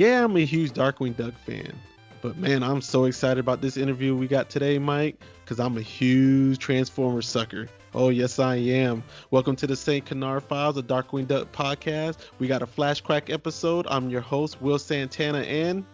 Yeah, 0.00 0.24
I'm 0.24 0.34
a 0.38 0.46
huge 0.46 0.70
Darkwing 0.70 1.14
Duck 1.14 1.34
fan. 1.44 1.78
But 2.22 2.38
man, 2.38 2.62
I'm 2.62 2.80
so 2.80 3.04
excited 3.04 3.38
about 3.38 3.60
this 3.60 3.76
interview 3.76 4.16
we 4.16 4.28
got 4.28 4.48
today, 4.48 4.78
Mike, 4.78 5.22
because 5.44 5.60
I'm 5.60 5.76
a 5.76 5.82
huge 5.82 6.58
Transformers 6.58 7.28
sucker. 7.28 7.68
Oh, 7.92 8.08
yes, 8.08 8.38
I 8.38 8.54
am. 8.54 9.02
Welcome 9.30 9.56
to 9.56 9.66
the 9.66 9.76
St. 9.76 10.02
Canard 10.06 10.42
Files, 10.44 10.78
a 10.78 10.82
Darkwing 10.82 11.28
Duck 11.28 11.52
podcast. 11.52 12.16
We 12.38 12.48
got 12.48 12.62
a 12.62 12.66
Flashquack 12.66 13.28
episode. 13.28 13.86
I'm 13.90 14.08
your 14.08 14.22
host, 14.22 14.62
Will 14.62 14.78
Santana, 14.78 15.40
and. 15.40 15.84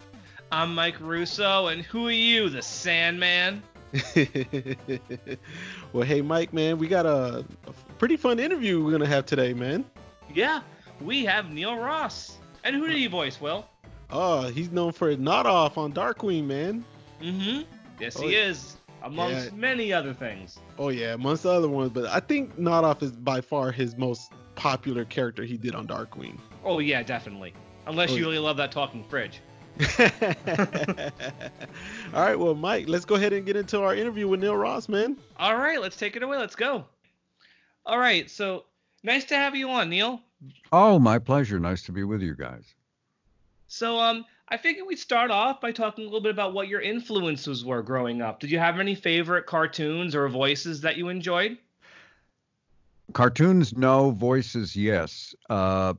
I'm 0.53 0.73
Mike 0.73 1.01
Russo, 1.01 1.67
and 1.67 1.83
who 1.83 2.07
are 2.07 2.13
you, 2.13 2.49
the 2.49 2.63
Sandman? 2.63 3.61
well, 5.93 6.05
hey, 6.05 6.23
Mike, 6.23 6.53
man, 6.53 6.79
we 6.79 6.87
got 6.87 7.07
a, 7.07 7.45
a 7.67 7.73
pretty 7.99 8.17
fun 8.17 8.39
interview 8.39 8.85
we're 8.85 8.91
going 8.91 9.03
to 9.03 9.09
have 9.09 9.27
today, 9.27 9.53
man. 9.53 9.85
Yeah, 10.33 10.61
we 11.01 11.25
have 11.25 11.51
Neil 11.51 11.77
Ross. 11.77 12.37
And 12.63 12.77
who 12.77 12.87
did 12.87 12.99
he 12.99 13.09
voice, 13.09 13.41
Will? 13.41 13.67
Oh, 14.11 14.49
he's 14.49 14.71
known 14.71 14.93
for 14.93 15.15
Nodoff 15.17 15.77
on 15.77 15.93
Darkwing, 15.93 16.45
man. 16.45 16.85
Mm-hmm. 17.21 17.63
Yes, 18.01 18.17
oh, 18.19 18.27
he 18.27 18.35
is. 18.35 18.77
Amongst 19.03 19.47
yeah. 19.47 19.57
many 19.57 19.93
other 19.93 20.13
things. 20.13 20.59
Oh 20.79 20.89
yeah, 20.89 21.15
amongst 21.15 21.47
other 21.47 21.69
ones, 21.69 21.91
but 21.91 22.07
I 22.07 22.21
think 22.21 22.59
Nodoff 22.59 23.03
is 23.03 23.13
by 23.13 23.41
far 23.41 23.71
his 23.71 23.97
most 23.97 24.33
popular 24.55 25.05
character 25.05 25.45
he 25.45 25.57
did 25.57 25.75
on 25.75 25.87
Darkwing. 25.87 26.39
Oh 26.65 26.81
yeah, 26.81 27.03
definitely. 27.03 27.55
Unless 27.87 28.13
oh, 28.13 28.17
you 28.17 28.25
really 28.25 28.39
love 28.39 28.57
that 28.57 28.73
talking 28.73 29.05
fridge. 29.05 29.41
All 32.15 32.23
right, 32.23 32.35
well, 32.39 32.55
Mike, 32.55 32.89
let's 32.89 33.05
go 33.05 33.15
ahead 33.15 33.33
and 33.33 33.45
get 33.45 33.57
into 33.57 33.81
our 33.83 33.95
interview 33.95 34.27
with 34.27 34.41
Neil 34.41 34.57
Ross, 34.57 34.89
man. 34.89 35.17
All 35.39 35.57
right, 35.57 35.81
let's 35.81 35.97
take 35.97 36.17
it 36.17 36.23
away. 36.23 36.39
Let's 36.39 36.57
go. 36.57 36.85
All 37.85 37.99
right, 37.99 38.29
so 38.31 38.65
nice 39.05 39.25
to 39.27 39.37
have 39.37 39.55
you 39.55 39.69
on, 39.69 39.91
Neil. 39.91 40.21
Oh, 40.73 40.99
my 40.99 41.19
pleasure. 41.19 41.61
Nice 41.61 41.83
to 41.85 41.93
be 41.93 42.05
with 42.05 42.23
you 42.23 42.35
guys. 42.35 42.75
So, 43.69 43.99
um, 43.99 44.25
I 44.49 44.57
figured 44.57 44.87
we'd 44.87 44.99
start 44.99 45.33
off 45.33 45.61
by 45.61 45.73
talking 45.73 46.05
a 46.05 46.07
little 46.07 46.21
bit 46.21 46.31
about 46.31 46.55
what 46.55 46.69
your 46.69 46.81
influences 46.81 47.65
were 47.65 47.83
growing 47.83 48.23
up. 48.23 48.39
Did 48.39 48.51
you 48.51 48.61
have 48.61 48.79
any 48.79 48.95
favorite 48.95 49.47
cartoons 49.47 50.15
or 50.15 50.29
voices 50.29 50.81
that 50.83 50.97
you 50.97 51.09
enjoyed? 51.09 51.59
Cartoons, 53.13 53.77
no. 53.77 54.11
Voices, 54.13 54.77
yes. 54.77 55.35
Uh, 55.51 55.95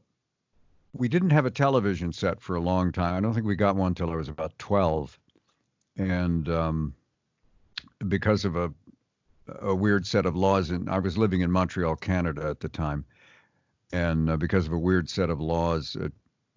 we 0.94 1.10
didn't 1.10 1.32
have 1.32 1.46
a 1.46 1.52
television 1.52 2.14
set 2.14 2.42
for 2.42 2.56
a 2.56 2.62
long 2.62 2.92
time. 2.92 3.16
I 3.16 3.20
don't 3.20 3.34
think 3.34 3.46
we 3.46 3.56
got 3.56 3.76
one 3.76 3.90
until 3.90 4.12
I 4.12 4.16
was 4.16 4.30
about 4.30 4.58
12. 4.60 5.20
And 5.98 6.48
um, 6.48 6.94
because 8.08 8.46
of 8.46 8.56
a, 8.56 8.72
a 9.62 9.76
weird 9.76 10.06
set 10.06 10.26
of 10.26 10.36
laws, 10.36 10.70
and 10.70 10.90
I 10.90 11.00
was 11.00 11.18
living 11.18 11.42
in 11.42 11.52
Montreal, 11.52 11.98
Canada 11.98 12.48
at 12.50 12.62
the 12.62 12.70
time. 12.70 13.04
And 13.92 14.30
uh, 14.30 14.38
because 14.38 14.68
of 14.68 14.74
a 14.74 14.80
weird 14.80 15.10
set 15.10 15.30
of 15.30 15.42
laws, 15.42 15.98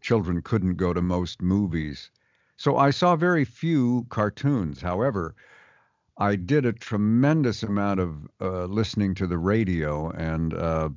children 0.00 0.42
couldn't 0.42 0.76
go 0.76 0.92
to 0.92 1.02
most 1.02 1.42
movies. 1.42 2.10
So 2.56 2.76
I 2.76 2.90
saw 2.90 3.16
very 3.16 3.44
few 3.44 4.06
cartoons. 4.10 4.82
However, 4.82 5.34
I 6.18 6.36
did 6.36 6.66
a 6.66 6.72
tremendous 6.72 7.62
amount 7.62 8.00
of 8.00 8.28
uh, 8.40 8.64
listening 8.66 9.14
to 9.14 9.26
the 9.26 9.38
radio, 9.38 10.10
and 10.10 10.52
uh, 10.52 10.90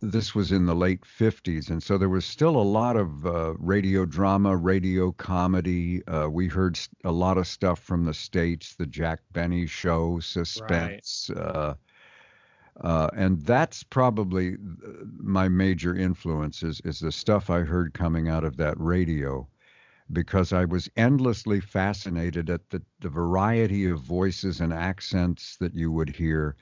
this 0.00 0.34
was 0.34 0.50
in 0.50 0.66
the 0.66 0.74
late 0.74 1.02
50s. 1.02 1.70
And 1.70 1.82
so 1.82 1.96
there 1.96 2.08
was 2.08 2.24
still 2.24 2.56
a 2.56 2.62
lot 2.62 2.96
of 2.96 3.24
uh, 3.24 3.54
radio 3.58 4.04
drama, 4.04 4.56
radio 4.56 5.12
comedy. 5.12 6.04
Uh, 6.06 6.28
we 6.28 6.48
heard 6.48 6.78
a 7.04 7.12
lot 7.12 7.38
of 7.38 7.46
stuff 7.46 7.78
from 7.78 8.04
the 8.04 8.14
States, 8.14 8.74
the 8.74 8.86
Jack 8.86 9.20
Benny 9.32 9.66
show, 9.66 10.18
suspense. 10.18 11.30
Right. 11.34 11.76
Uh, 12.80 13.08
and 13.14 13.40
that's 13.42 13.84
probably 13.84 14.54
uh, 14.54 14.90
my 15.18 15.48
major 15.48 15.96
influence 15.96 16.62
is, 16.62 16.80
is 16.84 17.00
the 17.00 17.12
stuff 17.12 17.48
I 17.48 17.60
heard 17.60 17.94
coming 17.94 18.28
out 18.28 18.44
of 18.44 18.56
that 18.56 18.78
radio 18.78 19.46
because 20.12 20.52
I 20.52 20.64
was 20.64 20.90
endlessly 20.96 21.60
fascinated 21.60 22.50
at 22.50 22.68
the, 22.70 22.82
the 23.00 23.08
variety 23.08 23.86
of 23.86 24.00
voices 24.00 24.60
and 24.60 24.72
accents 24.72 25.56
that 25.58 25.74
you 25.74 25.90
would 25.92 26.10
hear. 26.10 26.56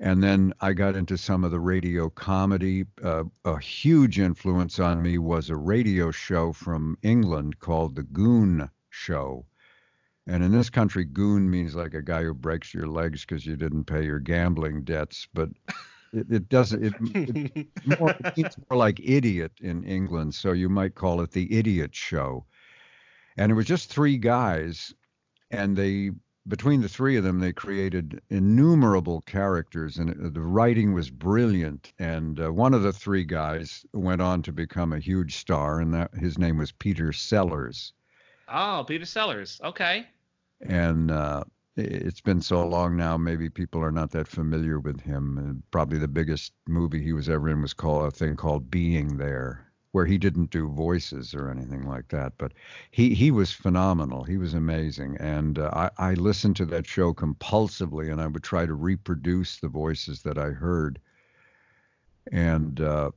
And 0.00 0.22
then 0.22 0.52
I 0.60 0.74
got 0.74 0.94
into 0.94 1.18
some 1.18 1.42
of 1.42 1.50
the 1.50 1.58
radio 1.60 2.08
comedy. 2.08 2.84
Uh, 3.02 3.24
a 3.44 3.58
huge 3.58 4.20
influence 4.20 4.78
on 4.78 5.02
me 5.02 5.18
was 5.18 5.50
a 5.50 5.56
radio 5.56 6.12
show 6.12 6.52
from 6.52 6.96
England 7.02 7.58
called 7.58 7.96
The 7.96 8.04
Goon 8.04 8.70
Show. 8.90 9.44
And 10.28 10.44
in 10.44 10.52
this 10.52 10.68
country, 10.68 11.06
goon 11.06 11.50
means 11.50 11.74
like 11.74 11.94
a 11.94 12.02
guy 12.02 12.22
who 12.22 12.34
breaks 12.34 12.74
your 12.74 12.86
legs 12.86 13.22
because 13.22 13.46
you 13.46 13.56
didn't 13.56 13.84
pay 13.84 14.04
your 14.04 14.18
gambling 14.18 14.84
debts. 14.84 15.26
But 15.32 15.48
it, 16.12 16.30
it 16.30 16.48
doesn't. 16.50 16.84
It, 16.84 17.56
it, 17.56 17.66
more, 17.98 18.14
it's 18.36 18.56
more 18.70 18.78
like 18.78 19.00
idiot 19.02 19.52
in 19.62 19.84
England. 19.84 20.34
So 20.34 20.52
you 20.52 20.68
might 20.68 20.94
call 20.94 21.22
it 21.22 21.30
the 21.30 21.56
Idiot 21.58 21.94
Show. 21.94 22.44
And 23.38 23.50
it 23.50 23.54
was 23.54 23.64
just 23.64 23.90
three 23.90 24.18
guys, 24.18 24.92
and 25.50 25.76
they 25.76 26.10
between 26.46 26.82
the 26.82 26.88
three 26.88 27.16
of 27.16 27.24
them, 27.24 27.40
they 27.40 27.52
created 27.52 28.20
innumerable 28.28 29.22
characters, 29.22 29.96
and 29.96 30.10
it, 30.10 30.34
the 30.34 30.40
writing 30.40 30.92
was 30.92 31.08
brilliant. 31.08 31.92
And 31.98 32.38
uh, 32.38 32.52
one 32.52 32.74
of 32.74 32.82
the 32.82 32.92
three 32.92 33.24
guys 33.24 33.86
went 33.94 34.20
on 34.20 34.42
to 34.42 34.52
become 34.52 34.92
a 34.92 34.98
huge 34.98 35.36
star, 35.36 35.80
and 35.80 35.94
that 35.94 36.14
his 36.14 36.36
name 36.36 36.58
was 36.58 36.72
Peter 36.72 37.14
Sellers. 37.14 37.94
Oh, 38.46 38.84
Peter 38.86 39.06
Sellers. 39.06 39.58
Okay 39.64 40.06
and 40.60 41.10
uh, 41.10 41.44
it's 41.76 42.20
been 42.20 42.42
so 42.42 42.66
long 42.66 42.96
now. 42.96 43.16
Maybe 43.16 43.48
people 43.48 43.82
are 43.82 43.92
not 43.92 44.10
that 44.10 44.26
familiar 44.26 44.80
with 44.80 45.00
him. 45.00 45.38
And 45.38 45.62
probably 45.70 45.98
the 45.98 46.08
biggest 46.08 46.52
movie 46.66 47.02
he 47.02 47.12
was 47.12 47.28
ever 47.28 47.48
in 47.48 47.62
was 47.62 47.74
called 47.74 48.06
a 48.06 48.10
thing 48.10 48.36
called 48.36 48.70
Being 48.70 49.16
There, 49.18 49.70
where 49.92 50.06
he 50.06 50.18
didn't 50.18 50.50
do 50.50 50.68
voices 50.68 51.34
or 51.34 51.48
anything 51.50 51.86
like 51.86 52.08
that. 52.08 52.32
But 52.38 52.52
he 52.90 53.14
he 53.14 53.30
was 53.30 53.52
phenomenal. 53.52 54.24
He 54.24 54.38
was 54.38 54.54
amazing, 54.54 55.16
and 55.18 55.58
uh, 55.58 55.70
I 55.72 56.10
I 56.10 56.14
listened 56.14 56.56
to 56.56 56.66
that 56.66 56.86
show 56.86 57.14
compulsively, 57.14 58.10
and 58.10 58.20
I 58.20 58.26
would 58.26 58.42
try 58.42 58.66
to 58.66 58.74
reproduce 58.74 59.58
the 59.58 59.68
voices 59.68 60.22
that 60.22 60.38
I 60.38 60.50
heard. 60.50 60.98
And 62.32 62.80
uh, 62.80 63.12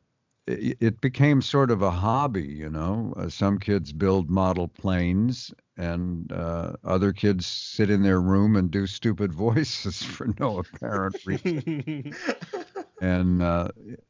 it, 0.52 1.02
became 1.02 1.42
sort 1.42 1.72
of 1.72 1.82
a 1.82 1.92
hobby, 1.92 2.44
you 2.44 2.70
know. 2.70 3.14
Uh, 3.18 3.30
some 3.30 3.58
kids 3.60 3.92
build 3.92 4.30
model 4.30 4.68
planes, 4.68 5.54
and 5.78 6.32
uh, 6.32 6.74
other 6.84 7.14
kids 7.14 7.46
sit 7.46 7.90
in 7.90 8.04
their 8.04 8.22
room 8.22 8.56
and 8.56 8.72
do 8.72 8.88
stupid 8.88 9.34
voices 9.48 10.04
for 10.04 10.34
no 10.40 10.60
apparent 10.60 11.16
reason. 11.26 12.16
and 13.02 13.42
uh, 13.42 13.70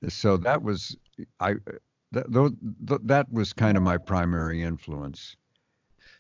so 0.10 0.38
that 0.38 0.62
was 0.62 0.98
I 1.40 1.56
that 2.12 2.32
th- 2.88 3.02
that 3.04 3.32
was 3.32 3.54
kind 3.54 3.78
of 3.78 3.84
my 3.84 3.98
primary 3.98 4.62
influence. 4.62 5.36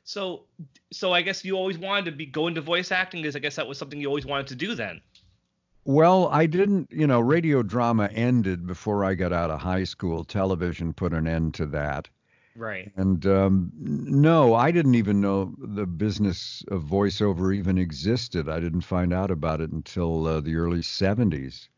So 0.04 0.46
so 0.92 1.14
I 1.14 1.22
guess 1.22 1.46
you 1.46 1.56
always 1.56 1.78
wanted 1.78 2.06
to 2.06 2.12
be 2.12 2.26
go 2.26 2.48
into 2.48 2.62
voice 2.62 2.92
acting 2.92 3.22
because 3.22 3.36
I 3.36 3.40
guess 3.40 3.56
that 3.56 3.68
was 3.68 3.78
something 3.78 4.00
you 4.00 4.08
always 4.08 4.26
wanted 4.26 4.48
to 4.48 4.56
do 4.56 4.76
then. 4.76 5.02
Well, 5.84 6.28
I 6.28 6.46
didn't, 6.46 6.90
you 6.92 7.08
know, 7.08 7.20
radio 7.20 7.64
drama 7.64 8.08
ended 8.14 8.68
before 8.68 9.04
I 9.04 9.16
got 9.16 9.34
out 9.34 9.50
of 9.50 9.60
high 9.60 9.84
school. 9.84 10.24
Television 10.24 10.94
put 10.94 11.14
an 11.14 11.28
end 11.28 11.56
to 11.56 11.66
that. 11.68 12.08
Right. 12.56 12.92
And 12.96 13.26
um, 13.26 13.72
no, 13.80 14.54
I 14.54 14.72
didn't 14.72 14.96
even 14.96 15.22
know 15.22 15.56
the 15.58 15.86
business 15.86 16.64
of 16.68 16.84
voiceover 16.84 17.56
even 17.56 17.78
existed. 17.78 18.50
I 18.50 18.60
didn't 18.60 18.82
find 18.82 19.14
out 19.14 19.32
about 19.32 19.62
it 19.62 19.72
until 19.72 20.28
uh, 20.28 20.42
the 20.42 20.56
early 20.56 20.82
70s. 20.82 21.70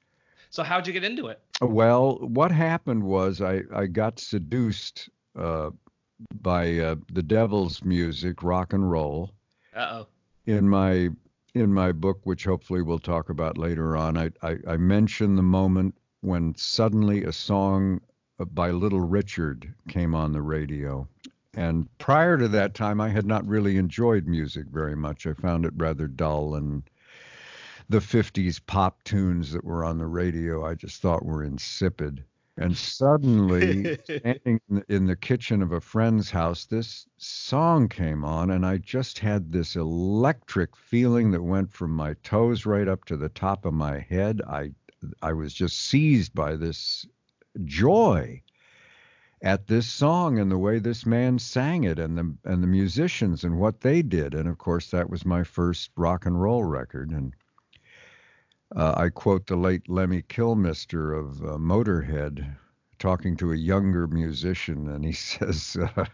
So, 0.50 0.64
how'd 0.64 0.86
you 0.86 0.94
get 0.94 1.04
into 1.04 1.28
it? 1.28 1.40
Well, 1.62 2.18
what 2.20 2.52
happened 2.52 3.04
was 3.04 3.42
I, 3.42 3.62
I 3.74 3.88
got 3.88 4.20
seduced 4.20 5.10
uh, 5.36 5.72
by 6.42 6.78
uh, 6.78 6.96
the 7.12 7.24
devil's 7.24 7.84
music, 7.84 8.44
rock 8.44 8.74
and 8.74 8.90
roll. 8.90 9.32
Uh 9.76 9.80
oh. 9.92 10.08
In 10.46 10.70
my 10.70 11.10
in 11.54 11.74
my 11.74 11.92
book, 11.92 12.22
which 12.24 12.46
hopefully 12.46 12.82
we'll 12.82 13.00
talk 13.00 13.30
about 13.30 13.58
later 13.58 13.96
on, 13.96 14.18
I, 14.18 14.32
I, 14.42 14.58
I 14.68 14.78
mention 14.78 15.36
the 15.36 15.44
moment 15.44 15.96
when 16.22 16.56
suddenly 16.56 17.24
a 17.24 17.32
song 17.32 18.02
uh, 18.40 18.46
by 18.46 18.72
Little 18.72 19.02
Richard 19.02 19.74
came 19.88 20.16
on 20.16 20.32
the 20.32 20.42
radio. 20.42 21.08
And 21.54 21.88
prior 22.00 22.38
to 22.38 22.48
that 22.48 22.74
time, 22.74 23.00
I 23.00 23.10
had 23.10 23.28
not 23.28 23.48
really 23.48 23.78
enjoyed 23.78 24.26
music 24.26 24.66
very 24.72 24.96
much. 24.96 25.28
I 25.28 25.34
found 25.34 25.66
it 25.66 25.74
rather 25.78 26.08
dull, 26.08 26.56
and 26.56 26.82
the 27.88 28.00
50s 28.00 28.60
pop 28.66 29.04
tunes 29.04 29.52
that 29.52 29.64
were 29.64 29.86
on 29.86 30.00
the 30.00 30.08
radio 30.08 30.66
I 30.66 30.74
just 30.74 31.02
thought 31.02 31.26
were 31.26 31.44
insipid. 31.44 32.24
And 32.58 32.78
suddenly, 32.78 33.98
standing 34.04 34.62
in 34.88 35.08
the 35.08 35.16
kitchen 35.16 35.62
of 35.64 35.72
a 35.72 35.82
friend's 35.82 36.30
house, 36.30 36.66
this 36.66 37.08
song 37.18 37.90
came 37.90 38.24
on, 38.24 38.52
and 38.52 38.66
I 38.66 38.78
just 38.78 39.20
had 39.20 39.52
this 39.52 39.76
electric 39.76 40.76
feeling 40.76 41.32
that 41.32 41.42
went 41.42 41.72
from 41.72 41.92
my 41.92 42.14
toes 42.24 42.66
right 42.66 42.88
up 42.88 43.06
to 43.06 43.18
the 43.18 43.30
top 43.30 43.66
of 43.66 43.74
my 43.74 44.00
head. 44.00 44.42
I, 44.48 44.72
I 45.22 45.34
was 45.34 45.54
just 45.54 45.80
seized 45.80 46.34
by 46.36 46.56
this 46.56 47.08
joy 47.64 48.44
at 49.44 49.68
this 49.68 49.88
song 49.88 50.40
and 50.40 50.50
the 50.50 50.58
way 50.58 50.80
this 50.80 51.06
man 51.06 51.38
sang 51.38 51.84
it 51.84 52.00
and 52.00 52.18
the 52.18 52.36
and 52.46 52.64
the 52.64 52.68
musicians 52.68 53.44
and 53.44 53.60
what 53.60 53.82
they 53.82 54.02
did 54.02 54.34
and 54.34 54.48
of 54.48 54.58
course 54.58 54.90
that 54.90 55.10
was 55.10 55.26
my 55.26 55.44
first 55.44 55.92
rock 55.98 56.26
and 56.26 56.42
roll 56.42 56.64
record 56.64 57.12
and 57.12 57.36
uh, 58.76 58.94
I 58.98 59.10
quote 59.10 59.48
the 59.48 59.56
late 59.56 59.90
Lemmy 59.90 60.22
Kilmister 60.24 61.18
of 61.18 61.42
uh, 61.42 61.58
Motorhead 61.58 62.58
talking 63.00 63.36
to 63.38 63.52
a 63.52 63.56
younger 63.58 64.08
musician, 64.08 64.88
and 64.90 65.06
he 65.06 65.12
says, 65.14 65.78
uh, 65.78 66.06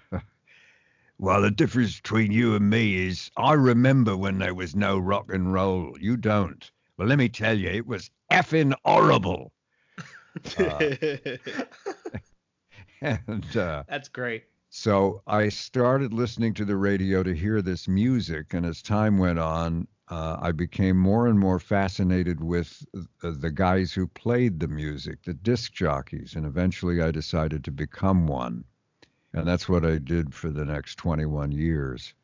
Well, 1.18 1.42
the 1.42 1.52
difference 1.52 2.00
between 2.00 2.32
you 2.32 2.56
and 2.56 2.70
me 2.70 3.08
is 3.08 3.30
I 3.38 3.54
remember 3.54 4.18
when 4.18 4.40
there 4.40 4.56
was 4.56 4.76
no 4.76 4.98
rock 4.98 5.32
and 5.32 5.54
roll. 5.54 5.96
You 6.00 6.18
don't. 6.18 6.70
Well, 6.98 7.08
let 7.08 7.18
me 7.18 7.30
tell 7.30 7.58
you, 7.58 7.70
it 7.70 7.88
was 7.88 8.10
effing 8.32 8.74
horrible. 8.86 9.52
Uh, 10.58 10.80
and 13.02 13.58
uh, 13.58 13.84
That's 13.88 14.10
great. 14.10 14.46
so 14.70 15.22
I 15.28 15.50
started 15.50 16.14
listening 16.14 16.54
to 16.56 16.66
the 16.66 16.78
radio 16.78 17.24
to 17.24 17.34
hear 17.36 17.62
this 17.62 17.88
music, 17.88 18.54
and 18.54 18.66
as 18.66 18.82
time 18.82 19.18
went 19.18 19.40
on, 19.40 19.88
uh, 20.10 20.38
I 20.42 20.52
became 20.52 20.98
more 20.98 21.28
and 21.28 21.40
more 21.40 21.60
fascinated 21.60 22.42
with 22.44 22.86
uh, 22.96 23.02
the 23.22 23.52
guys 23.52 23.94
who 23.94 24.08
played 24.08 24.60
the 24.60 24.68
music, 24.68 25.24
the 25.24 25.34
disc 25.34 25.72
jockeys, 25.74 26.36
and 26.36 26.46
eventually 26.46 27.02
I 27.02 27.12
decided 27.12 27.64
to 27.66 27.72
become 27.72 28.26
one. 28.26 28.64
And 29.34 29.48
that's 29.48 29.70
what 29.70 29.86
I 29.86 30.00
did 30.00 30.34
for 30.34 30.50
the 30.50 30.66
next 30.66 30.96
21 30.96 31.52
years. 31.52 32.16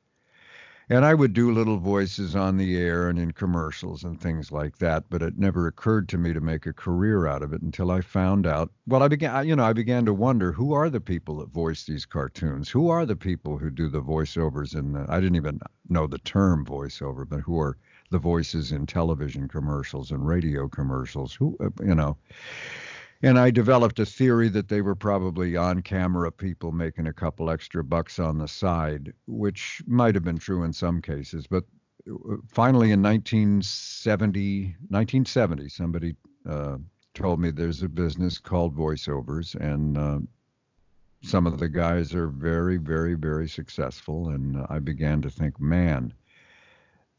And 0.87 1.03
I 1.03 1.15
would 1.15 1.33
do 1.33 1.51
little 1.51 1.77
voices 1.77 2.35
on 2.35 2.57
the 2.57 2.77
air 2.77 3.09
and 3.09 3.17
in 3.17 3.31
commercials 3.31 4.03
and 4.03 4.21
things 4.21 4.51
like 4.51 4.77
that, 4.77 5.05
but 5.09 5.23
it 5.23 5.37
never 5.37 5.65
occurred 5.65 6.07
to 6.09 6.17
me 6.19 6.31
to 6.31 6.39
make 6.39 6.67
a 6.67 6.73
career 6.73 7.25
out 7.25 7.41
of 7.41 7.53
it 7.53 7.63
until 7.63 7.89
I 7.89 8.01
found 8.01 8.45
out. 8.45 8.71
Well, 8.85 9.01
I 9.01 9.07
began, 9.07 9.47
you 9.47 9.55
know, 9.55 9.63
I 9.63 9.73
began 9.73 10.05
to 10.05 10.13
wonder 10.13 10.51
who 10.51 10.73
are 10.73 10.91
the 10.91 11.01
people 11.01 11.37
that 11.37 11.49
voice 11.49 11.85
these 11.85 12.05
cartoons? 12.05 12.69
Who 12.69 12.89
are 12.89 13.05
the 13.05 13.15
people 13.15 13.57
who 13.57 13.71
do 13.71 13.89
the 13.89 14.01
voiceovers? 14.01 14.75
And 14.75 14.95
I 15.09 15.19
didn't 15.19 15.37
even 15.37 15.59
know 15.89 16.05
the 16.05 16.19
term 16.19 16.63
voiceover, 16.65 17.27
but 17.27 17.39
who 17.39 17.59
are 17.59 17.77
the 18.11 18.19
voices 18.19 18.71
in 18.71 18.85
television 18.85 19.47
commercials 19.47 20.11
and 20.11 20.27
radio 20.27 20.67
commercials? 20.67 21.33
Who, 21.33 21.57
uh, 21.59 21.69
you 21.83 21.95
know. 21.95 22.17
And 23.25 23.39
I 23.39 23.49
developed 23.49 23.97
a 23.97 24.05
theory 24.05 24.49
that 24.49 24.67
they 24.67 24.81
were 24.81 24.93
probably 24.93 25.57
on 25.57 25.81
camera 25.81 26.31
people 26.31 26.71
making 26.71 27.07
a 27.07 27.13
couple 27.13 27.49
extra 27.49 27.83
bucks 27.83 28.19
on 28.19 28.37
the 28.37 28.47
side, 28.47 29.13
which 29.25 29.81
might 29.87 30.13
have 30.13 30.23
been 30.23 30.37
true 30.37 30.63
in 30.63 30.71
some 30.71 31.01
cases. 31.01 31.47
But 31.47 31.63
uh, 32.07 32.35
finally, 32.47 32.91
in 32.91 33.01
1970, 33.01 34.75
1970 34.89 35.69
somebody 35.69 36.15
uh, 36.47 36.77
told 37.15 37.39
me 37.39 37.49
there's 37.49 37.81
a 37.81 37.89
business 37.89 38.37
called 38.37 38.77
voiceovers, 38.77 39.55
and 39.55 39.97
uh, 39.97 40.19
some 41.23 41.47
of 41.47 41.57
the 41.57 41.67
guys 41.67 42.13
are 42.13 42.27
very, 42.27 42.77
very, 42.77 43.15
very 43.15 43.49
successful. 43.49 44.29
And 44.29 44.63
I 44.69 44.77
began 44.77 45.23
to 45.23 45.31
think, 45.31 45.59
man, 45.59 46.13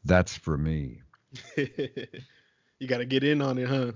that's 0.05 0.37
for 0.37 0.57
me. 0.57 1.01
you 1.57 2.87
got 2.87 2.99
to 2.99 3.05
get 3.05 3.25
in 3.25 3.41
on 3.41 3.57
it, 3.57 3.67
huh? 3.67 3.91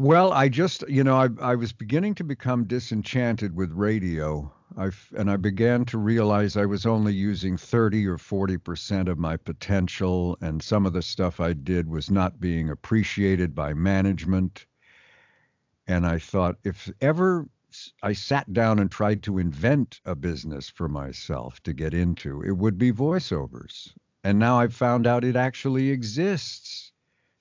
Well, 0.00 0.32
I 0.32 0.48
just, 0.48 0.82
you 0.88 1.04
know, 1.04 1.14
I, 1.14 1.28
I 1.42 1.54
was 1.56 1.74
beginning 1.74 2.14
to 2.14 2.24
become 2.24 2.64
disenchanted 2.64 3.54
with 3.54 3.70
radio. 3.72 4.50
I 4.78 4.92
and 5.14 5.30
I 5.30 5.36
began 5.36 5.84
to 5.84 5.98
realize 5.98 6.56
I 6.56 6.64
was 6.64 6.86
only 6.86 7.12
using 7.12 7.58
30 7.58 8.06
or 8.06 8.16
40 8.16 8.56
percent 8.56 9.10
of 9.10 9.18
my 9.18 9.36
potential, 9.36 10.38
and 10.40 10.62
some 10.62 10.86
of 10.86 10.94
the 10.94 11.02
stuff 11.02 11.38
I 11.38 11.52
did 11.52 11.86
was 11.86 12.10
not 12.10 12.40
being 12.40 12.70
appreciated 12.70 13.54
by 13.54 13.74
management. 13.74 14.64
And 15.86 16.06
I 16.06 16.18
thought, 16.18 16.56
if 16.64 16.90
ever 17.02 17.46
I 18.02 18.14
sat 18.14 18.50
down 18.54 18.78
and 18.78 18.90
tried 18.90 19.22
to 19.24 19.36
invent 19.36 20.00
a 20.06 20.14
business 20.14 20.70
for 20.70 20.88
myself 20.88 21.62
to 21.64 21.74
get 21.74 21.92
into, 21.92 22.40
it 22.40 22.56
would 22.56 22.78
be 22.78 22.90
voiceovers. 22.90 23.92
And 24.24 24.38
now 24.38 24.60
I've 24.60 24.74
found 24.74 25.06
out 25.06 25.24
it 25.24 25.36
actually 25.36 25.90
exists. 25.90 26.89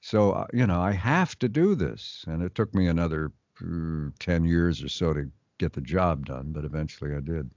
So, 0.09 0.31
uh, 0.31 0.47
you 0.51 0.65
know, 0.65 0.81
I 0.81 0.91
have 0.93 1.37
to 1.37 1.47
do 1.47 1.75
this. 1.75 2.25
And 2.27 2.41
it 2.41 2.55
took 2.55 2.73
me 2.73 2.87
another 2.87 3.31
uh, 3.61 4.09
10 4.17 4.43
years 4.43 4.83
or 4.83 4.89
so 4.89 5.13
to 5.13 5.29
get 5.59 5.73
the 5.73 5.81
job 5.81 6.25
done, 6.25 6.51
but 6.51 6.65
eventually 6.65 7.15
I 7.15 7.19
did. 7.19 7.47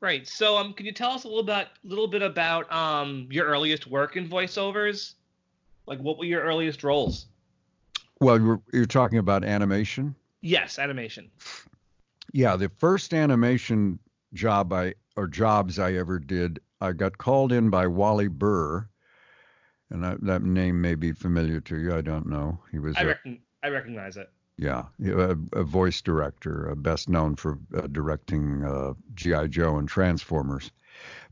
Right. 0.00 0.26
So, 0.26 0.56
um, 0.56 0.72
can 0.72 0.86
you 0.86 0.92
tell 0.92 1.10
us 1.10 1.24
a 1.24 1.28
little 1.28 1.42
bit, 1.42 1.68
little 1.82 2.08
bit 2.08 2.22
about 2.22 2.72
um 2.72 3.28
your 3.30 3.44
earliest 3.44 3.86
work 3.86 4.16
in 4.16 4.26
voiceovers? 4.26 5.16
Like, 5.86 5.98
what 5.98 6.16
were 6.18 6.24
your 6.24 6.40
earliest 6.40 6.82
roles? 6.82 7.26
Well, 8.20 8.40
you're, 8.40 8.62
you're 8.72 8.86
talking 8.86 9.18
about 9.18 9.44
animation? 9.44 10.14
Yes, 10.40 10.78
animation. 10.78 11.30
Yeah, 12.32 12.56
the 12.56 12.70
first 12.78 13.12
animation 13.12 13.98
job 14.32 14.72
I 14.72 14.94
or 15.14 15.26
jobs 15.26 15.78
I 15.78 15.92
ever 15.92 16.18
did, 16.18 16.58
I 16.80 16.92
got 16.92 17.18
called 17.18 17.52
in 17.52 17.68
by 17.68 17.86
Wally 17.86 18.28
Burr, 18.28 18.88
and 19.90 20.02
that, 20.02 20.20
that 20.22 20.42
name 20.42 20.80
may 20.80 20.94
be 20.94 21.12
familiar 21.12 21.60
to 21.60 21.76
you. 21.78 21.94
I 21.94 22.00
don't 22.00 22.26
know. 22.26 22.58
He 22.70 22.78
was 22.78 22.96
I 22.96 23.02
a, 23.02 23.06
reckon 23.06 23.40
I 23.62 23.68
recognize 23.68 24.16
it. 24.16 24.30
yeah, 24.58 24.84
a, 25.04 25.36
a 25.52 25.62
voice 25.64 26.00
director, 26.02 26.70
uh, 26.70 26.74
best 26.74 27.08
known 27.08 27.36
for 27.36 27.58
uh, 27.76 27.86
directing 27.88 28.64
uh, 28.64 28.94
GI 29.14 29.48
Joe 29.48 29.76
and 29.78 29.88
Transformers. 29.88 30.70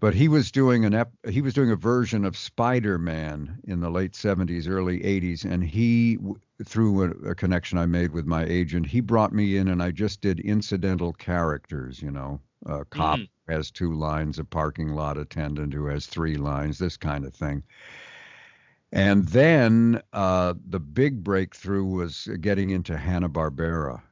But 0.01 0.13
he 0.15 0.27
was 0.27 0.51
doing 0.51 0.85
an 0.85 0.93
ep- 0.93 1.13
he 1.29 1.41
was 1.41 1.55
doing 1.55 1.71
a 1.71 1.77
version 1.77 2.25
of 2.25 2.37
Spider-Man 2.37 3.61
in 3.65 3.81
the 3.81 3.91
late 3.91 4.13
70s, 4.13 4.69
early 4.69 4.99
80s, 5.01 5.45
and 5.45 5.63
he 5.63 6.19
through 6.65 7.05
a, 7.05 7.31
a 7.31 7.35
connection 7.37 7.79
I 7.79 7.87
made 7.87 8.13
with 8.13 8.27
my 8.27 8.45
agent, 8.45 8.87
he 8.87 9.01
brought 9.01 9.33
me 9.33 9.57
in, 9.57 9.69
and 9.69 9.83
I 9.83 9.91
just 9.93 10.21
did 10.21 10.41
incidental 10.41 11.13
characters. 11.13 12.03
You 12.03 12.11
know, 12.11 12.41
a 12.67 12.85
cop 12.85 13.19
Mhm. 13.21 13.29
has 13.49 13.71
two 13.71 13.93
lines, 13.95 14.39
a 14.41 14.45
parking 14.45 14.89
lot 14.95 15.17
attendant 15.17 15.73
who 15.73 15.87
has 15.87 16.07
three 16.07 16.37
lines, 16.37 16.79
this 16.79 16.97
kind 16.97 17.25
of 17.25 17.33
thing. 17.33 17.63
And 18.93 19.27
then 19.29 20.03
uh, 20.13 20.55
the 20.69 20.81
big 20.81 21.25
breakthrough 21.25 21.85
was 21.85 22.29
getting 22.41 22.71
into 22.71 22.97
Hanna 22.97 23.29
Barbera. 23.31 24.03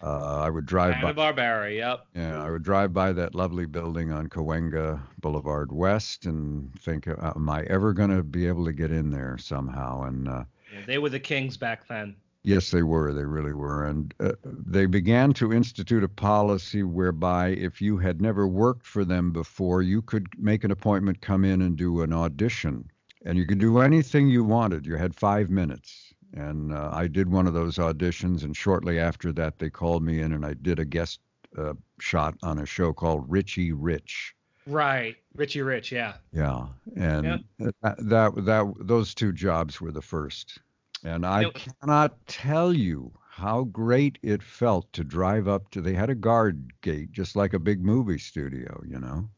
Uh, 0.00 0.42
I 0.42 0.50
would 0.50 0.66
drive 0.66 0.92
by. 1.00 1.08
Hanna 1.08 1.14
Barbera. 1.14 1.74
Yep. 1.74 2.06
Yeah, 2.14 2.42
I 2.42 2.50
would 2.50 2.62
drive 2.62 2.92
by 2.92 3.12
that 3.14 3.34
lovely 3.34 3.66
building 3.66 4.12
on 4.12 4.28
Cahuenga 4.28 5.00
Boulevard 5.20 5.72
West 5.72 6.26
and 6.26 6.70
think, 6.78 7.08
uh, 7.08 7.32
am 7.34 7.48
I 7.48 7.62
ever 7.64 7.92
going 7.92 8.10
to 8.14 8.22
be 8.22 8.46
able 8.46 8.64
to 8.66 8.72
get 8.72 8.92
in 8.92 9.10
there 9.10 9.38
somehow? 9.38 10.02
And 10.04 10.28
uh, 10.28 10.44
Yeah, 10.72 10.80
they 10.86 10.98
were 10.98 11.08
the 11.08 11.20
kings 11.20 11.56
back 11.56 11.88
then. 11.88 12.14
yes, 12.42 12.70
they 12.70 12.82
were. 12.82 13.12
They 13.14 13.24
really 13.24 13.54
were. 13.54 13.86
And 13.86 14.14
uh, 14.20 14.32
they 14.44 14.84
began 14.86 15.32
to 15.34 15.52
institute 15.52 16.04
a 16.04 16.08
policy 16.08 16.82
whereby 16.82 17.48
if 17.48 17.80
you 17.80 17.96
had 17.96 18.20
never 18.20 18.46
worked 18.46 18.86
for 18.86 19.04
them 19.04 19.32
before, 19.32 19.80
you 19.82 20.02
could 20.02 20.28
make 20.38 20.62
an 20.64 20.70
appointment, 20.70 21.22
come 21.22 21.44
in 21.44 21.62
and 21.62 21.76
do 21.76 22.02
an 22.02 22.12
audition. 22.12 22.88
And 23.24 23.38
you 23.38 23.46
could 23.46 23.58
do 23.58 23.78
anything 23.78 24.28
you 24.28 24.44
wanted. 24.44 24.86
You 24.86 24.96
had 24.96 25.14
five 25.14 25.50
minutes. 25.50 26.12
And 26.34 26.72
uh, 26.72 26.90
I 26.92 27.06
did 27.06 27.30
one 27.30 27.46
of 27.46 27.54
those 27.54 27.76
auditions. 27.76 28.44
And 28.44 28.56
shortly 28.56 28.98
after 28.98 29.32
that, 29.32 29.58
they 29.58 29.70
called 29.70 30.02
me 30.02 30.20
in 30.20 30.32
and 30.32 30.44
I 30.44 30.54
did 30.54 30.78
a 30.78 30.84
guest 30.84 31.20
uh, 31.56 31.74
shot 32.00 32.34
on 32.42 32.58
a 32.58 32.66
show 32.66 32.92
called 32.92 33.24
Richie 33.28 33.72
Rich. 33.72 34.34
Right. 34.66 35.16
Richie 35.34 35.62
Rich. 35.62 35.92
Yeah. 35.92 36.14
Yeah, 36.32 36.66
and 36.96 37.44
that, 37.58 37.96
that 37.98 38.44
that 38.44 38.74
those 38.80 39.14
two 39.14 39.32
jobs 39.32 39.80
were 39.80 39.92
the 39.92 40.02
first. 40.02 40.58
And 41.02 41.26
I 41.26 41.50
cannot 41.50 42.26
tell 42.26 42.72
you 42.72 43.12
how 43.28 43.64
great 43.64 44.18
it 44.22 44.42
felt 44.42 44.90
to 44.94 45.04
drive 45.04 45.48
up 45.48 45.70
to. 45.72 45.82
They 45.82 45.92
had 45.92 46.08
a 46.08 46.14
guard 46.14 46.72
gate, 46.80 47.12
just 47.12 47.36
like 47.36 47.52
a 47.52 47.58
big 47.58 47.84
movie 47.84 48.18
studio, 48.18 48.82
you 48.86 48.98
know. 48.98 49.28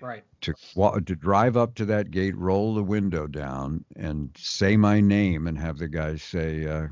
Right. 0.00 0.24
To 0.42 0.54
to 0.74 1.16
drive 1.16 1.56
up 1.56 1.74
to 1.76 1.84
that 1.86 2.10
gate, 2.10 2.36
roll 2.36 2.74
the 2.74 2.82
window 2.82 3.26
down, 3.26 3.84
and 3.96 4.30
say 4.36 4.76
my 4.76 5.00
name, 5.00 5.46
and 5.46 5.58
have 5.58 5.78
the 5.78 5.88
guy 5.88 6.16
say, 6.16 6.66
uh, 6.66 6.88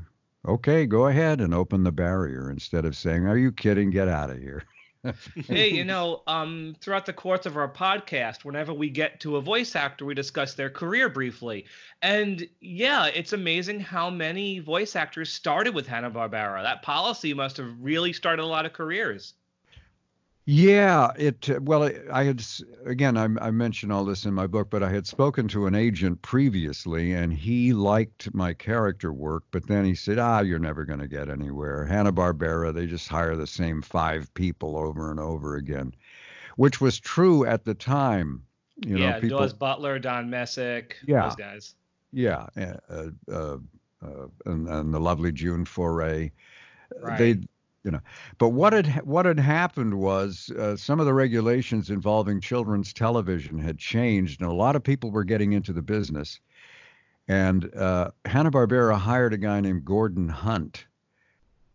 "Okay, 0.47 0.85
go 0.85 1.07
ahead," 1.07 1.41
and 1.41 1.53
open 1.53 1.83
the 1.83 1.91
barrier 1.91 2.49
instead 2.49 2.85
of 2.85 2.95
saying, 2.95 3.27
"Are 3.27 3.37
you 3.37 3.51
kidding? 3.51 3.91
Get 3.91 4.07
out 4.07 4.31
of 4.31 4.39
here." 4.39 4.63
hey, 5.47 5.69
you 5.69 5.83
know, 5.83 6.23
um, 6.27 6.75
throughout 6.81 7.05
the 7.05 7.13
course 7.13 7.45
of 7.45 7.57
our 7.57 7.71
podcast, 7.71 8.43
whenever 8.43 8.73
we 8.73 8.89
get 8.89 9.19
to 9.19 9.35
a 9.35 9.41
voice 9.41 9.75
actor, 9.75 10.05
we 10.05 10.13
discuss 10.13 10.53
their 10.53 10.69
career 10.69 11.09
briefly. 11.09 11.65
And 12.01 12.47
yeah, 12.61 13.07
it's 13.07 13.33
amazing 13.33 13.79
how 13.79 14.09
many 14.09 14.59
voice 14.59 14.95
actors 14.95 15.31
started 15.31 15.75
with 15.75 15.87
Hanna 15.87 16.09
Barbera. 16.09 16.63
That 16.63 16.81
policy 16.81 17.33
must 17.33 17.57
have 17.57 17.71
really 17.79 18.13
started 18.13 18.41
a 18.41 18.47
lot 18.47 18.65
of 18.65 18.73
careers. 18.73 19.35
Yeah, 20.47 21.11
it 21.17 21.49
uh, 21.49 21.59
well, 21.63 21.83
I- 21.83 21.99
I 22.11 22.23
had 22.23 22.43
again, 22.85 23.17
I, 23.17 23.23
I 23.47 23.49
mentioned 23.49 23.91
all 23.91 24.05
this 24.05 24.25
in 24.25 24.33
my 24.33 24.45
book, 24.45 24.69
but 24.69 24.83
I 24.83 24.91
had 24.91 25.07
spoken 25.07 25.47
to 25.49 25.65
an 25.65 25.73
agent 25.73 26.21
previously, 26.21 27.13
and 27.13 27.33
he 27.33 27.73
liked 27.73 28.31
my 28.33 28.53
character 28.53 29.11
work, 29.11 29.43
but 29.49 29.65
then 29.65 29.85
he 29.85 29.95
said, 29.95 30.19
"Ah, 30.19 30.41
you're 30.41 30.59
never 30.59 30.85
going 30.85 30.99
to 30.99 31.07
get 31.07 31.29
anywhere. 31.29 31.85
Hanna 31.85 32.13
Barbera, 32.13 32.71
they 32.73 32.85
just 32.85 33.07
hire 33.07 33.35
the 33.35 33.47
same 33.47 33.81
five 33.81 34.31
people 34.35 34.77
over 34.77 35.09
and 35.09 35.19
over 35.19 35.55
again," 35.55 35.95
which 36.57 36.79
was 36.79 36.99
true 36.99 37.43
at 37.45 37.65
the 37.65 37.73
time. 37.73 38.43
You 38.85 38.99
yeah, 38.99 39.13
know, 39.13 39.21
people, 39.21 39.39
Daws 39.39 39.53
Butler, 39.53 39.97
Don 39.97 40.29
Messick, 40.29 40.97
Yeah. 41.07 41.23
those 41.23 41.35
guys. 41.37 41.75
yeah, 42.11 42.45
uh, 42.55 43.07
uh, 43.31 43.57
uh, 44.03 44.27
and, 44.45 44.67
and 44.67 44.93
the 44.93 44.99
lovely 44.99 45.31
June 45.31 45.65
Foray. 45.65 46.29
Right. 47.01 47.17
They, 47.17 47.47
you 47.85 47.91
know, 47.91 48.01
but 48.39 48.49
what 48.49 48.73
had 48.73 48.87
what 49.05 49.27
had 49.27 49.39
happened 49.39 49.93
was 49.93 50.49
uh, 50.57 50.75
some 50.75 50.99
of 50.99 51.05
the 51.05 51.13
regulations 51.13 51.91
involving 51.91 52.41
children's 52.41 52.91
television 52.91 53.59
had 53.59 53.77
changed, 53.77 54.41
and 54.41 54.49
a 54.49 54.53
lot 54.53 54.75
of 54.75 54.83
people 54.83 55.11
were 55.11 55.23
getting 55.23 55.53
into 55.53 55.71
the 55.71 55.83
business. 55.83 56.39
And 57.27 57.73
uh, 57.75 58.09
Hanna 58.25 58.49
Barbera 58.49 58.97
hired 58.97 59.33
a 59.33 59.37
guy 59.37 59.61
named 59.61 59.85
Gordon 59.85 60.27
Hunt, 60.29 60.87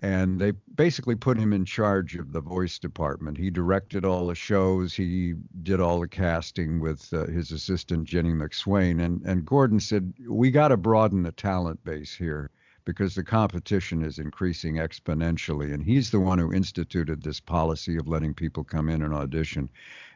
and 0.03 0.41
they 0.41 0.51
basically 0.75 1.15
put 1.15 1.39
him 1.39 1.53
in 1.53 1.65
charge 1.65 2.17
of 2.17 2.33
the 2.33 2.41
voice 2.41 2.81
department. 2.81 3.39
He 3.39 3.51
directed 3.51 4.05
all 4.05 4.27
the 4.27 4.35
shows. 4.35 4.95
He 4.95 5.35
did 5.63 5.81
all 5.81 6.01
the 6.01 6.09
casting 6.09 6.81
with 6.81 7.13
uh, 7.15 7.27
his 7.27 7.53
assistant 7.53 8.05
Ginny 8.05 8.33
McSwain. 8.33 9.01
And 9.01 9.23
and 9.23 9.47
Gordon 9.47 9.79
said, 9.79 10.13
"We 10.29 10.51
got 10.51 10.69
to 10.69 10.77
broaden 10.77 11.23
the 11.23 11.33
talent 11.33 11.85
base 11.85 12.17
here 12.17 12.51
because 12.85 13.15
the 13.15 13.25
competition 13.25 14.03
is 14.03 14.19
increasing 14.19 14.77
exponentially." 14.77 15.73
And 15.73 15.83
he's 15.83 16.11
the 16.11 16.21
one 16.21 16.39
who 16.39 16.53
instituted 16.53 17.23
this 17.23 17.41
policy 17.41 17.97
of 17.97 18.09
letting 18.09 18.35
people 18.35 18.65
come 18.65 18.89
in 18.89 19.03
and 19.03 19.15
audition. 19.15 19.69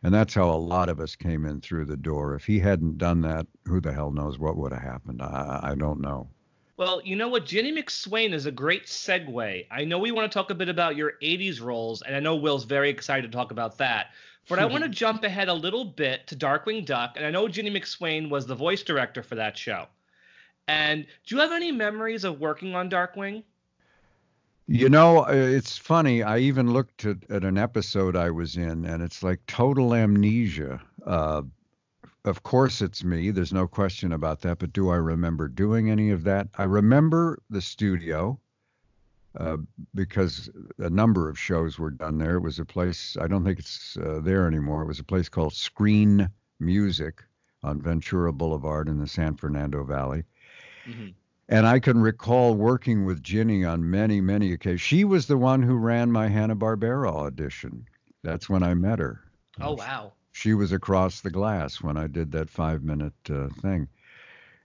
And 0.03 0.13
that's 0.13 0.35
how 0.35 0.51
a 0.51 0.57
lot 0.57 0.89
of 0.89 1.01
us 1.01 1.17
came 1.17 1.47
in 1.47 1.61
through 1.61 1.87
the 1.87 1.97
door. 1.97 2.35
If 2.35 2.45
he 2.45 2.59
hadn't 2.59 2.99
done 2.99 3.23
that, 3.23 3.47
who 3.65 3.81
the 3.81 3.93
hell 3.93 4.11
knows 4.11 4.39
what 4.39 4.57
would 4.57 4.73
have 4.73 4.83
happened? 4.83 5.23
I, 5.23 5.61
I 5.63 5.75
don't 5.75 6.01
know. 6.01 6.29
Well, 6.77 7.01
you 7.05 7.15
know 7.15 7.29
what? 7.29 7.47
Ginny 7.47 7.73
McSwain 7.73 8.33
is 8.33 8.47
a 8.47 8.51
great 8.51 8.87
segue. 8.87 9.67
I 9.71 9.85
know 9.85 9.99
we 9.99 10.11
want 10.11 10.31
to 10.31 10.37
talk 10.37 10.51
a 10.51 10.57
bit 10.57 10.69
about 10.69 10.97
your 10.97 11.13
80s 11.23 11.61
roles, 11.61 12.03
and 12.03 12.17
I 12.17 12.21
know 12.21 12.35
Will's 12.35 12.65
very 12.65 12.91
excited 12.91 13.31
to 13.31 13.37
talk 13.37 13.53
about 13.53 13.79
that. 13.79 14.09
But 14.49 14.59
I 14.59 14.67
want 14.67 14.83
to 14.83 14.91
jump 15.05 15.23
ahead 15.23 15.49
a 15.49 15.55
little 15.55 15.85
bit 15.85 16.27
to 16.27 16.37
Darkwing 16.37 16.85
Duck, 16.85 17.13
and 17.17 17.25
I 17.25 17.31
know 17.31 17.47
Ginny 17.47 17.71
McSwain 17.71 18.29
was 18.29 18.47
the 18.47 18.57
voice 18.57 18.83
director 18.83 19.23
for 19.23 19.37
that 19.37 19.57
show. 19.57 19.87
And 20.67 21.07
do 21.27 21.35
you 21.35 21.41
have 21.41 21.53
any 21.53 21.73
memories 21.73 22.25
of 22.25 22.41
working 22.41 22.75
on 22.75 22.89
Darkwing? 22.89 23.43
You 24.67 24.89
know, 24.89 25.27
uh, 25.27 25.33
it's 25.33 25.77
funny. 25.77 26.23
I 26.23 26.39
even 26.39 26.73
looked 26.73 27.05
at, 27.05 27.19
at 27.31 27.45
an 27.45 27.59
episode 27.59 28.17
I 28.17 28.31
was 28.31 28.57
in, 28.57 28.87
and 28.87 29.03
it's 29.03 29.23
like 29.23 29.45
total 29.47 29.95
amnesia. 29.95 30.81
Uh, 31.05 31.43
of 32.25 32.43
course 32.43 32.81
it's 32.81 33.05
me. 33.05 33.31
There's 33.31 33.53
no 33.53 33.67
question 33.67 34.13
about 34.13 34.41
that. 34.41 34.59
But 34.59 34.73
do 34.73 34.89
I 34.89 34.97
remember 34.97 35.49
doing 35.49 35.91
any 35.91 36.11
of 36.11 36.25
that? 36.25 36.49
I 36.57 36.65
remember 36.65 37.39
the 37.51 37.61
studio 37.61 38.41
uh, 39.39 39.59
because 39.95 40.49
a 40.79 40.89
number 40.89 41.29
of 41.29 41.39
shows 41.39 41.79
were 41.79 41.91
done 41.91 42.17
there. 42.17 42.37
It 42.37 42.43
was 42.43 42.59
a 42.59 42.65
place, 42.65 43.19
I 43.21 43.27
don't 43.27 43.45
think 43.45 43.59
it's 43.59 43.99
uh, 43.99 44.21
there 44.23 44.47
anymore. 44.47 44.83
It 44.83 44.89
was 44.89 45.01
a 45.01 45.05
place 45.05 45.29
called 45.29 45.53
Screen 45.53 46.31
Music 46.61 47.23
on 47.63 47.83
Ventura 47.83 48.33
Boulevard 48.33 48.89
in 48.89 48.99
the 48.99 49.07
San 49.07 49.37
Fernando 49.37 49.85
Valley. 49.85 50.25
Mm-hmm. 50.87 51.09
And 51.49 51.67
I 51.67 51.79
can 51.79 52.01
recall 52.01 52.55
working 52.55 53.05
with 53.05 53.23
Ginny 53.23 53.65
on 53.65 53.91
many, 53.91 54.21
many 54.21 54.53
occasions. 54.53 54.81
She 54.81 55.05
was 55.05 55.27
the 55.27 55.37
one 55.37 55.63
who 55.63 55.77
ran 55.77 56.11
my 56.11 56.29
Hanna-Barbera 56.29 57.11
audition. 57.11 57.87
That's 58.23 58.49
when 58.49 58.63
I 58.63 58.75
met 58.75 58.99
her. 58.99 59.21
Oh, 59.61 59.75
wow 59.75 60.13
she 60.35 60.53
was 60.53 60.73
across 60.73 61.21
the 61.21 61.31
glass 61.31 61.81
when 61.81 61.97
I 61.97 62.09
did 62.09 62.33
that 62.33 62.51
five 62.51 62.83
minute 62.83 63.15
uh, 63.31 63.49
thing. 63.63 63.89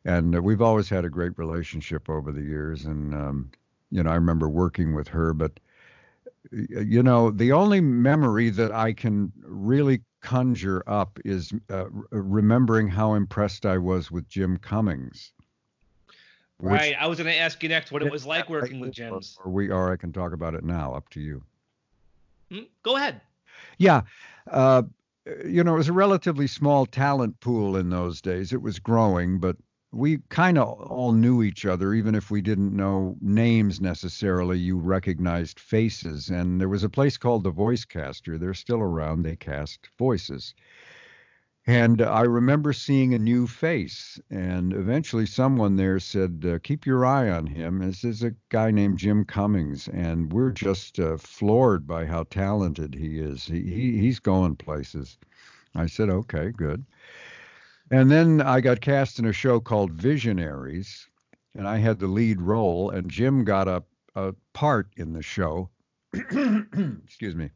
And 0.03 0.35
uh, 0.35 0.41
we've 0.41 0.63
always 0.63 0.89
had 0.89 1.05
a 1.05 1.09
great 1.09 1.37
relationship 1.37 2.09
over 2.09 2.31
the 2.31 2.41
years. 2.41 2.85
And, 2.85 3.13
um, 3.13 3.51
you 3.91 4.01
know, 4.01 4.09
I 4.09 4.15
remember 4.15 4.49
working 4.49 4.95
with 4.95 5.07
her, 5.09 5.31
but, 5.31 5.59
you 6.51 7.03
know, 7.03 7.29
the 7.29 7.51
only 7.51 7.81
memory 7.81 8.49
that 8.49 8.71
I 8.71 8.93
can 8.93 9.31
really 9.43 10.01
conjure 10.21 10.83
up 10.87 11.19
is 11.23 11.53
uh, 11.69 11.85
remembering 12.09 12.87
how 12.87 13.13
impressed 13.13 13.67
I 13.67 13.77
was 13.77 14.09
with 14.09 14.27
Jim 14.27 14.57
Cummings. 14.57 15.33
Right. 16.61 16.95
I 16.99 17.07
was 17.07 17.19
going 17.19 17.31
to 17.31 17.37
ask 17.37 17.63
you 17.63 17.69
next 17.69 17.91
what 17.91 18.03
it 18.03 18.11
was 18.11 18.25
like 18.25 18.49
working 18.49 18.79
with 18.79 18.91
Jim. 18.91 19.19
Or 19.43 19.51
we 19.51 19.69
are. 19.69 19.91
I 19.91 19.95
can 19.95 20.11
talk 20.11 20.33
about 20.33 20.53
it 20.53 20.63
now. 20.63 20.93
Up 20.93 21.07
to 21.09 21.21
you. 21.21 21.41
Mm, 22.51 22.67
go 22.83 22.97
ahead. 22.97 23.21
Yeah. 23.77 24.01
Uh, 24.49 24.83
you 25.45 25.63
know, 25.63 25.75
it 25.75 25.77
was 25.77 25.89
a 25.89 25.93
relatively 25.93 26.47
small 26.47 26.85
talent 26.85 27.39
pool 27.39 27.77
in 27.77 27.89
those 27.89 28.21
days. 28.21 28.51
It 28.51 28.61
was 28.61 28.79
growing, 28.79 29.39
but 29.39 29.55
we 29.91 30.19
kind 30.29 30.57
of 30.57 30.67
all 30.81 31.13
knew 31.13 31.43
each 31.43 31.65
other, 31.65 31.93
even 31.93 32.13
if 32.13 32.29
we 32.29 32.41
didn't 32.41 32.75
know 32.75 33.15
names 33.21 33.79
necessarily. 33.79 34.57
You 34.59 34.77
recognized 34.77 35.59
faces. 35.59 36.29
And 36.29 36.59
there 36.59 36.69
was 36.69 36.83
a 36.83 36.89
place 36.89 37.17
called 37.17 37.43
the 37.43 37.51
Voice 37.51 37.85
Caster. 37.85 38.37
They're 38.37 38.53
still 38.53 38.81
around. 38.81 39.23
They 39.23 39.35
cast 39.35 39.89
voices. 39.97 40.53
And 41.69 42.01
I 42.01 42.21
remember 42.21 42.73
seeing 42.73 43.13
a 43.13 43.19
new 43.19 43.45
face, 43.45 44.19
and 44.31 44.73
eventually 44.73 45.27
someone 45.27 45.75
there 45.75 45.99
said, 45.99 46.43
uh, 46.43 46.57
"Keep 46.63 46.87
your 46.87 47.05
eye 47.05 47.29
on 47.29 47.45
him." 47.45 47.77
This 47.77 48.03
is 48.03 48.23
a 48.23 48.33
guy 48.49 48.71
named 48.71 48.97
Jim 48.97 49.23
Cummings, 49.23 49.87
and 49.87 50.33
we're 50.33 50.49
just 50.49 50.99
uh, 50.99 51.17
floored 51.17 51.85
by 51.85 52.07
how 52.07 52.23
talented 52.23 52.95
he 52.95 53.19
is. 53.19 53.45
He, 53.45 53.61
he 53.61 53.99
he's 53.99 54.17
going 54.17 54.55
places. 54.55 55.19
I 55.75 55.85
said, 55.85 56.09
"Okay, 56.09 56.49
good." 56.49 56.85
And 57.91 58.09
then 58.09 58.41
I 58.41 58.61
got 58.61 58.81
cast 58.81 59.19
in 59.19 59.25
a 59.25 59.31
show 59.31 59.59
called 59.59 59.91
Visionaries, 59.91 61.07
and 61.53 61.67
I 61.67 61.77
had 61.77 61.99
the 61.99 62.07
lead 62.07 62.41
role, 62.41 62.89
and 62.89 63.11
Jim 63.11 63.43
got 63.43 63.67
a, 63.67 63.83
a 64.15 64.33
part 64.53 64.87
in 64.97 65.13
the 65.13 65.21
show. 65.21 65.69
Excuse 66.15 67.35
me. 67.35 67.51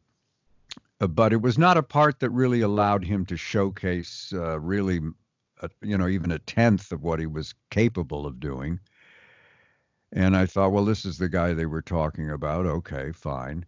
Uh, 1.00 1.06
but 1.06 1.32
it 1.32 1.42
was 1.42 1.58
not 1.58 1.76
a 1.76 1.82
part 1.82 2.20
that 2.20 2.30
really 2.30 2.60
allowed 2.60 3.04
him 3.04 3.26
to 3.26 3.36
showcase 3.36 4.32
uh, 4.34 4.58
really, 4.60 5.00
you 5.82 5.98
know, 5.98 6.08
even 6.08 6.30
a 6.30 6.38
tenth 6.38 6.92
of 6.92 7.02
what 7.02 7.18
he 7.18 7.26
was 7.26 7.54
capable 7.70 8.26
of 8.26 8.40
doing. 8.40 8.78
And 10.12 10.36
I 10.36 10.46
thought, 10.46 10.72
well, 10.72 10.84
this 10.84 11.04
is 11.04 11.18
the 11.18 11.28
guy 11.28 11.52
they 11.52 11.66
were 11.66 11.82
talking 11.82 12.30
about. 12.30 12.66
Okay, 12.66 13.10
fine. 13.12 13.66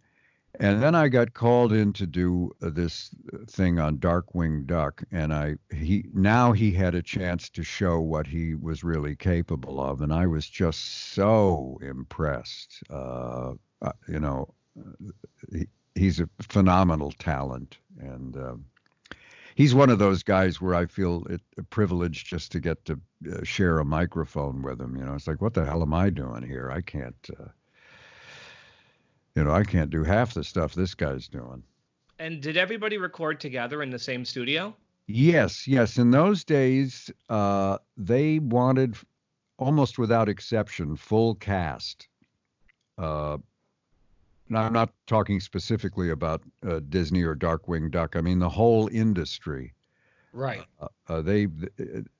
And 0.59 0.83
then 0.83 0.95
I 0.95 1.09
got 1.09 1.35
called 1.35 1.73
in 1.73 1.93
to 1.95 2.07
do 2.07 2.51
uh, 2.63 2.71
this 2.71 3.11
thing 3.49 3.79
on 3.79 3.99
Darkwing 3.99 4.67
Duck, 4.67 5.03
and 5.11 5.35
I 5.35 5.57
he 5.71 6.07
now 6.15 6.53
he 6.53 6.73
had 6.73 6.95
a 6.95 7.03
chance 7.03 7.51
to 7.51 7.63
show 7.63 8.01
what 8.01 8.27
he 8.27 8.55
was 8.55 8.83
really 8.83 9.17
capable 9.17 9.81
of, 9.81 10.01
and 10.01 10.13
I 10.13 10.27
was 10.27 10.49
just 10.49 11.13
so 11.13 11.79
impressed. 11.83 12.83
Uh, 12.89 13.55
uh 13.83 13.93
you 14.09 14.21
know, 14.21 14.55
he, 15.53 15.67
he's 15.97 16.21
a 16.21 16.29
phenomenal 16.43 17.13
talent, 17.13 17.79
and 17.99 18.37
um, 18.37 18.65
he's 19.55 19.75
one 19.75 19.91
of 19.91 19.99
those 19.99 20.23
guys 20.23 20.61
where 20.61 20.75
I 20.75 20.87
feel 20.87 21.25
it 21.29 21.41
a 21.59 21.63
privilege 21.63 22.25
just 22.25 22.53
to 22.53 22.61
get 22.61 22.85
to 22.85 23.01
uh, 23.33 23.43
share 23.43 23.79
a 23.79 23.85
microphone 23.85 24.63
with 24.63 24.81
him. 24.81 24.97
You 24.97 25.05
know, 25.05 25.15
it's 25.15 25.27
like, 25.27 25.41
what 25.41 25.55
the 25.55 25.65
hell 25.65 25.83
am 25.83 25.95
I 25.95 26.11
doing 26.11 26.43
here? 26.43 26.71
I 26.71 26.81
can't, 26.81 27.31
uh, 27.41 27.49
you 29.35 29.45
know, 29.45 29.53
I 29.53 29.65
can't 29.65 29.91
do 29.91 30.05
half 30.05 30.35
the 30.35 30.45
stuff 30.45 30.75
this 30.75 30.95
guy's 30.95 31.29
doing. 31.29 31.63
And 32.19 32.41
did 32.41 32.57
everybody 32.57 32.97
record 32.97 33.41
together 33.41 33.83
in 33.83 33.91
the 33.91 33.99
same 33.99 34.25
studio? 34.25 34.75
Yes, 35.07 35.69
yes. 35.69 35.99
In 35.99 36.11
those 36.11 36.45
days, 36.45 37.11
uh, 37.29 37.79
they 37.97 38.39
wanted 38.39 38.97
almost 39.59 39.99
without 39.99 40.29
exception 40.29 40.97
full 40.97 41.35
cast. 41.35 42.09
Uh, 42.99 43.39
now, 44.49 44.63
I'm 44.63 44.73
not 44.73 44.91
talking 45.07 45.41
specifically 45.41 46.11
about 46.11 46.43
uh, 46.67 46.81
Disney 46.89 47.23
or 47.23 47.35
Darkwing 47.35 47.91
Duck. 47.91 48.17
I 48.17 48.21
mean 48.21 48.39
the 48.39 48.49
whole 48.49 48.89
industry. 48.89 49.73
Right. 50.33 50.65
Uh, 50.81 50.89
uh, 51.09 51.23
they 51.23 51.49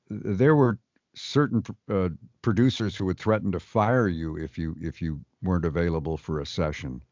there 0.09 0.57
were 0.57 0.79
certain 1.15 1.63
uh, 1.91 2.11
producers 2.43 2.97
who 2.97 3.07
would 3.07 3.19
threaten 3.19 3.53
to 3.53 3.61
fire 3.61 4.09
you 4.09 4.37
if 4.37 4.59
you 4.59 4.77
if 4.81 5.01
you 5.01 5.21
weren't 5.43 5.65
available 5.65 6.17
for 6.17 6.41
a 6.41 6.47
session. 6.47 7.03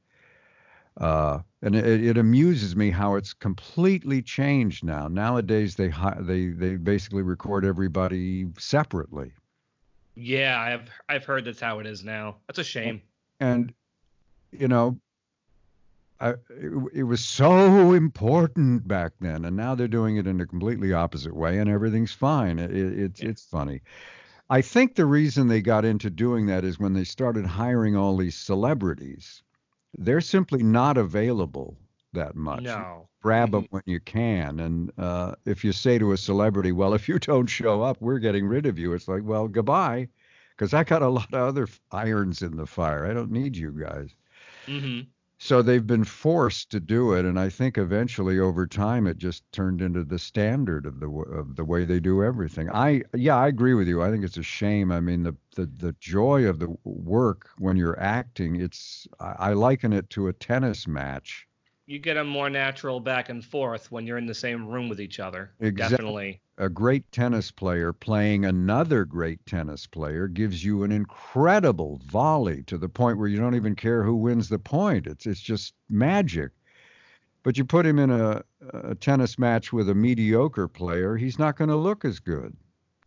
Uh, 0.96 1.40
and 1.62 1.74
it, 1.74 2.04
it, 2.04 2.16
amuses 2.16 2.76
me 2.76 2.88
how 2.88 3.16
it's 3.16 3.32
completely 3.32 4.22
changed 4.22 4.84
now. 4.84 5.08
Nowadays, 5.08 5.74
they 5.74 5.92
they 6.20 6.48
they 6.48 6.76
basically 6.76 7.22
record 7.22 7.64
everybody 7.64 8.46
separately. 8.58 9.32
Yeah, 10.14 10.60
I've 10.60 10.88
I've 11.08 11.24
heard 11.24 11.44
that's 11.44 11.60
how 11.60 11.80
it 11.80 11.86
is 11.86 12.04
now. 12.04 12.36
That's 12.46 12.60
a 12.60 12.64
shame. 12.64 13.02
And 13.40 13.74
you 14.52 14.68
know, 14.68 14.96
I, 16.20 16.30
it, 16.30 16.72
it, 16.94 17.02
was 17.02 17.24
so 17.24 17.92
important 17.92 18.86
back 18.86 19.12
then, 19.20 19.44
and 19.44 19.56
now 19.56 19.74
they're 19.74 19.88
doing 19.88 20.16
it 20.16 20.26
in 20.26 20.40
a 20.40 20.46
completely 20.46 20.92
opposite 20.92 21.34
way, 21.34 21.58
and 21.58 21.68
everything's 21.68 22.12
fine. 22.12 22.58
It, 22.58 22.70
it, 22.70 22.98
it's 22.98 23.22
yeah. 23.22 23.28
it's 23.30 23.44
funny. 23.44 23.82
I 24.48 24.60
think 24.60 24.94
the 24.94 25.06
reason 25.06 25.48
they 25.48 25.60
got 25.60 25.84
into 25.84 26.10
doing 26.10 26.46
that 26.46 26.64
is 26.64 26.78
when 26.78 26.92
they 26.92 27.04
started 27.04 27.46
hiring 27.46 27.96
all 27.96 28.16
these 28.16 28.36
celebrities. 28.36 29.42
They're 29.96 30.20
simply 30.20 30.62
not 30.62 30.98
available 30.98 31.76
that 32.12 32.36
much. 32.36 32.62
No. 32.62 33.08
Grab 33.22 33.52
them 33.52 33.64
mm-hmm. 33.64 33.76
when 33.76 33.82
you 33.86 34.00
can, 34.00 34.60
and 34.60 34.92
uh, 34.98 35.34
if 35.46 35.64
you 35.64 35.72
say 35.72 35.98
to 35.98 36.12
a 36.12 36.16
celebrity, 36.16 36.72
"Well, 36.72 36.94
if 36.94 37.08
you 37.08 37.18
don't 37.18 37.46
show 37.46 37.82
up, 37.82 38.00
we're 38.00 38.18
getting 38.18 38.46
rid 38.46 38.66
of 38.66 38.78
you," 38.78 38.92
it's 38.92 39.08
like, 39.08 39.22
"Well, 39.24 39.48
goodbye," 39.48 40.08
because 40.50 40.74
I 40.74 40.84
got 40.84 41.02
a 41.02 41.08
lot 41.08 41.32
of 41.32 41.48
other 41.48 41.66
irons 41.90 42.42
in 42.42 42.56
the 42.56 42.66
fire. 42.66 43.06
I 43.06 43.14
don't 43.14 43.32
need 43.32 43.56
you 43.56 43.72
guys. 43.72 44.10
Mm-hmm 44.66 45.10
so 45.44 45.60
they've 45.60 45.86
been 45.86 46.04
forced 46.04 46.70
to 46.70 46.80
do 46.80 47.12
it 47.12 47.26
and 47.26 47.38
i 47.38 47.50
think 47.50 47.76
eventually 47.76 48.38
over 48.38 48.66
time 48.66 49.06
it 49.06 49.18
just 49.18 49.44
turned 49.52 49.82
into 49.82 50.02
the 50.02 50.18
standard 50.18 50.86
of 50.86 51.00
the 51.00 51.08
of 51.10 51.54
the 51.56 51.64
way 51.64 51.84
they 51.84 52.00
do 52.00 52.24
everything. 52.24 52.70
I 52.70 53.02
yeah 53.14 53.36
i 53.36 53.48
agree 53.48 53.74
with 53.74 53.86
you. 53.86 54.02
I 54.02 54.10
think 54.10 54.24
it's 54.24 54.38
a 54.38 54.42
shame. 54.42 54.90
I 54.90 55.00
mean 55.00 55.22
the 55.22 55.36
the, 55.54 55.66
the 55.66 55.94
joy 56.00 56.46
of 56.46 56.58
the 56.58 56.74
work 56.84 57.50
when 57.58 57.76
you're 57.76 58.00
acting 58.00 58.56
it's 58.56 59.06
I, 59.20 59.50
I 59.50 59.52
liken 59.52 59.92
it 59.92 60.08
to 60.10 60.28
a 60.28 60.32
tennis 60.32 60.88
match. 60.88 61.46
You 61.84 61.98
get 61.98 62.16
a 62.16 62.24
more 62.24 62.48
natural 62.48 62.98
back 62.98 63.28
and 63.28 63.44
forth 63.44 63.92
when 63.92 64.06
you're 64.06 64.16
in 64.16 64.26
the 64.26 64.34
same 64.34 64.66
room 64.66 64.88
with 64.88 65.00
each 65.00 65.20
other. 65.20 65.52
Exactly. 65.60 65.96
definitely 65.96 66.40
a 66.58 66.68
great 66.68 67.10
tennis 67.10 67.50
player 67.50 67.92
playing 67.92 68.44
another 68.44 69.04
great 69.04 69.44
tennis 69.46 69.86
player 69.86 70.28
gives 70.28 70.64
you 70.64 70.82
an 70.82 70.92
incredible 70.92 72.00
volley 72.06 72.62
to 72.64 72.78
the 72.78 72.88
point 72.88 73.18
where 73.18 73.28
you 73.28 73.38
don't 73.38 73.56
even 73.56 73.74
care 73.74 74.02
who 74.04 74.14
wins 74.14 74.48
the 74.48 74.58
point. 74.58 75.06
It's 75.06 75.26
it's 75.26 75.40
just 75.40 75.74
magic. 75.88 76.52
But 77.42 77.58
you 77.58 77.64
put 77.64 77.84
him 77.84 77.98
in 77.98 78.10
a, 78.10 78.42
a 78.72 78.94
tennis 78.94 79.38
match 79.38 79.72
with 79.72 79.88
a 79.90 79.94
mediocre 79.94 80.66
player, 80.66 81.16
he's 81.16 81.38
not 81.38 81.56
going 81.56 81.68
to 81.68 81.76
look 81.76 82.04
as 82.04 82.18
good 82.18 82.56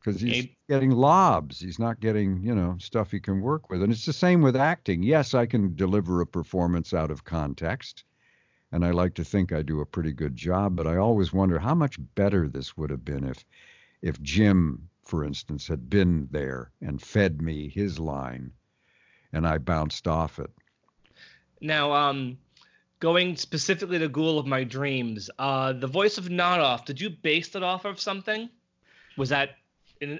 because 0.08 0.22
he's 0.22 0.48
getting 0.70 0.92
lobs. 0.92 1.60
He's 1.60 1.80
not 1.80 2.00
getting, 2.00 2.42
you 2.44 2.54
know, 2.54 2.78
stuff 2.80 3.12
he 3.12 3.20
can 3.20 3.42
work 3.42 3.70
with. 3.70 3.82
And 3.82 3.92
it's 3.92 4.06
the 4.06 4.14
same 4.14 4.42
with 4.42 4.56
acting. 4.56 5.04
Yes, 5.04 5.34
I 5.34 5.46
can 5.46 5.76
deliver 5.76 6.22
a 6.22 6.28
performance 6.28 6.94
out 6.94 7.12
of 7.12 7.24
context, 7.26 8.04
and 8.72 8.86
I 8.86 8.92
like 8.92 9.14
to 9.16 9.24
think 9.24 9.52
I 9.52 9.62
do 9.62 9.82
a 9.82 9.86
pretty 9.86 10.12
good 10.12 10.36
job, 10.36 10.76
but 10.76 10.88
I 10.88 10.98
always 10.98 11.34
wonder 11.34 11.60
how 11.60 11.76
much 11.76 11.98
better 12.16 12.48
this 12.48 12.76
would 12.78 12.90
have 12.90 13.06
been 13.06 13.24
if 13.24 13.46
if 14.02 14.22
Jim, 14.22 14.90
for 15.04 15.24
instance, 15.24 15.68
had 15.68 15.90
been 15.90 16.28
there 16.32 16.72
and 16.82 17.02
fed 17.02 17.42
me 17.42 17.70
his 17.70 18.00
line 18.00 18.52
and 19.34 19.48
I 19.48 19.58
bounced 19.58 20.08
off 20.08 20.40
it. 20.40 20.52
Now, 21.62 21.94
um 21.94 22.38
going 23.00 23.36
specifically 23.36 24.00
to 24.00 24.10
Ghoul 24.10 24.40
of 24.40 24.48
My 24.48 24.64
Dreams, 24.64 25.30
uh, 25.38 25.74
the 25.74 25.88
voice 25.88 26.18
of 26.18 26.26
Nodoff, 26.26 26.86
did 26.86 27.00
you 27.00 27.10
base 27.10 27.56
it 27.56 27.64
off 27.64 27.86
of 27.86 28.00
something? 28.00 28.50
Was 29.18 29.30
that 29.30 29.52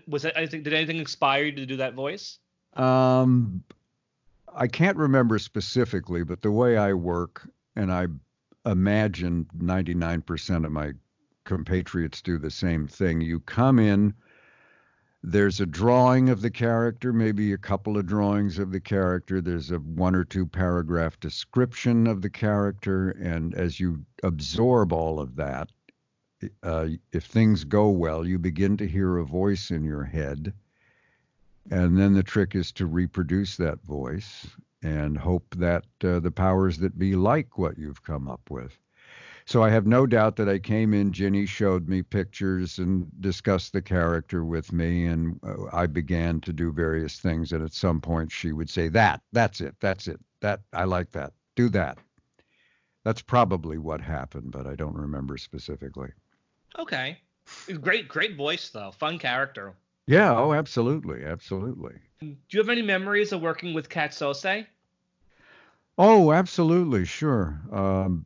was 0.08 0.24
that 0.24 0.38
anything? 0.38 0.64
Did 0.64 0.74
anything 0.74 0.98
inspire 0.98 1.46
you 1.46 1.52
to 1.54 1.66
do 1.66 1.78
that 1.78 1.94
voice? 1.94 2.40
Um, 2.74 3.64
I 4.54 4.68
can't 4.68 4.98
remember 4.98 5.38
specifically, 5.40 6.24
but 6.24 6.42
the 6.42 6.52
way 6.52 6.78
I 6.78 6.94
work, 6.94 7.48
and 7.76 7.92
I 7.92 8.08
imagine 8.72 9.48
99% 9.58 10.66
of 10.66 10.72
my 10.72 10.94
compatriots 11.44 12.22
do 12.22 12.38
the 12.38 12.52
same 12.52 12.88
thing. 12.88 13.22
You 13.22 13.40
come 13.40 13.80
in 13.80 14.14
there's 15.24 15.60
a 15.60 15.66
drawing 15.66 16.30
of 16.30 16.42
the 16.42 16.50
character, 16.50 17.12
maybe 17.12 17.52
a 17.52 17.58
couple 17.58 17.98
of 17.98 18.06
drawings 18.06 18.60
of 18.60 18.72
the 18.72 18.80
character. 18.80 19.42
There's 19.42 19.72
a 19.72 19.78
one 19.78 20.16
or 20.16 20.24
two 20.24 20.46
paragraph 20.46 21.20
description 21.20 22.08
of 22.08 22.22
the 22.22 22.30
character. 22.30 23.10
And 23.10 23.54
as 23.56 23.80
you 23.80 24.06
absorb 24.24 24.94
all 24.94 25.20
of 25.20 25.36
that, 25.36 25.70
uh, 26.64 26.88
if 27.12 27.26
things 27.26 27.64
go 27.64 27.90
well, 27.90 28.26
you 28.26 28.38
begin 28.38 28.78
to 28.78 28.88
hear 28.88 29.18
a 29.18 29.26
voice 29.26 29.72
in 29.72 29.84
your 29.84 30.04
head. 30.04 30.54
And 31.70 31.98
then 31.98 32.14
the 32.14 32.24
trick 32.24 32.56
is 32.56 32.72
to 32.74 32.86
reproduce 32.86 33.58
that 33.58 33.84
voice 33.84 34.48
and 34.82 35.18
hope 35.18 35.56
that 35.58 35.86
uh, 36.04 36.20
the 36.20 36.32
powers 36.32 36.78
that 36.80 36.98
be 36.98 37.16
like 37.16 37.58
what 37.58 37.78
you've 37.78 38.04
come 38.04 38.28
up 38.28 38.50
with. 38.50 38.78
So 39.46 39.64
I 39.64 39.70
have 39.70 39.88
no 39.88 40.06
doubt 40.06 40.36
that 40.36 40.50
I 40.50 40.60
came 40.60 40.94
in. 40.94 41.14
Ginny 41.14 41.46
showed 41.46 41.88
me 41.88 42.04
pictures 42.04 42.80
and 42.80 43.10
discussed 43.22 43.72
the 43.72 43.82
character 43.82 44.44
with 44.44 44.74
me, 44.74 45.06
and 45.06 45.40
uh, 45.42 45.68
I 45.72 45.88
began 45.88 46.42
to 46.42 46.52
do 46.52 46.74
various 46.74 47.20
things. 47.20 47.54
And 47.54 47.64
at 47.64 47.74
some 47.74 48.02
point, 48.02 48.32
she 48.32 48.52
would 48.52 48.70
say, 48.70 48.90
"That, 48.90 49.22
that's 49.32 49.62
it, 49.62 49.76
that's 49.80 50.08
it. 50.08 50.20
That 50.42 50.62
I 50.74 50.84
like 50.84 51.12
that. 51.12 51.32
Do 51.56 51.70
that." 51.70 51.98
That's 53.06 53.22
probably 53.22 53.78
what 53.78 54.02
happened, 54.02 54.52
but 54.52 54.68
I 54.68 54.76
don't 54.76 54.98
remember 54.98 55.38
specifically. 55.38 56.10
Okay, 56.78 57.18
great, 57.80 58.10
great 58.10 58.36
voice 58.36 58.70
though. 58.70 58.92
Fun 58.92 59.18
character. 59.18 59.76
Yeah. 60.08 60.38
Oh, 60.38 60.52
absolutely, 60.52 61.24
absolutely. 61.24 61.96
Do 62.20 62.36
you 62.50 62.60
have 62.60 62.70
any 62.70 62.82
memories 62.82 63.32
of 63.32 63.42
working 63.42 63.74
with 63.74 63.90
Kat 63.90 64.12
Sose? 64.12 64.66
Oh, 65.98 66.32
absolutely, 66.32 67.06
sure. 67.06 67.60
Um, 67.72 68.26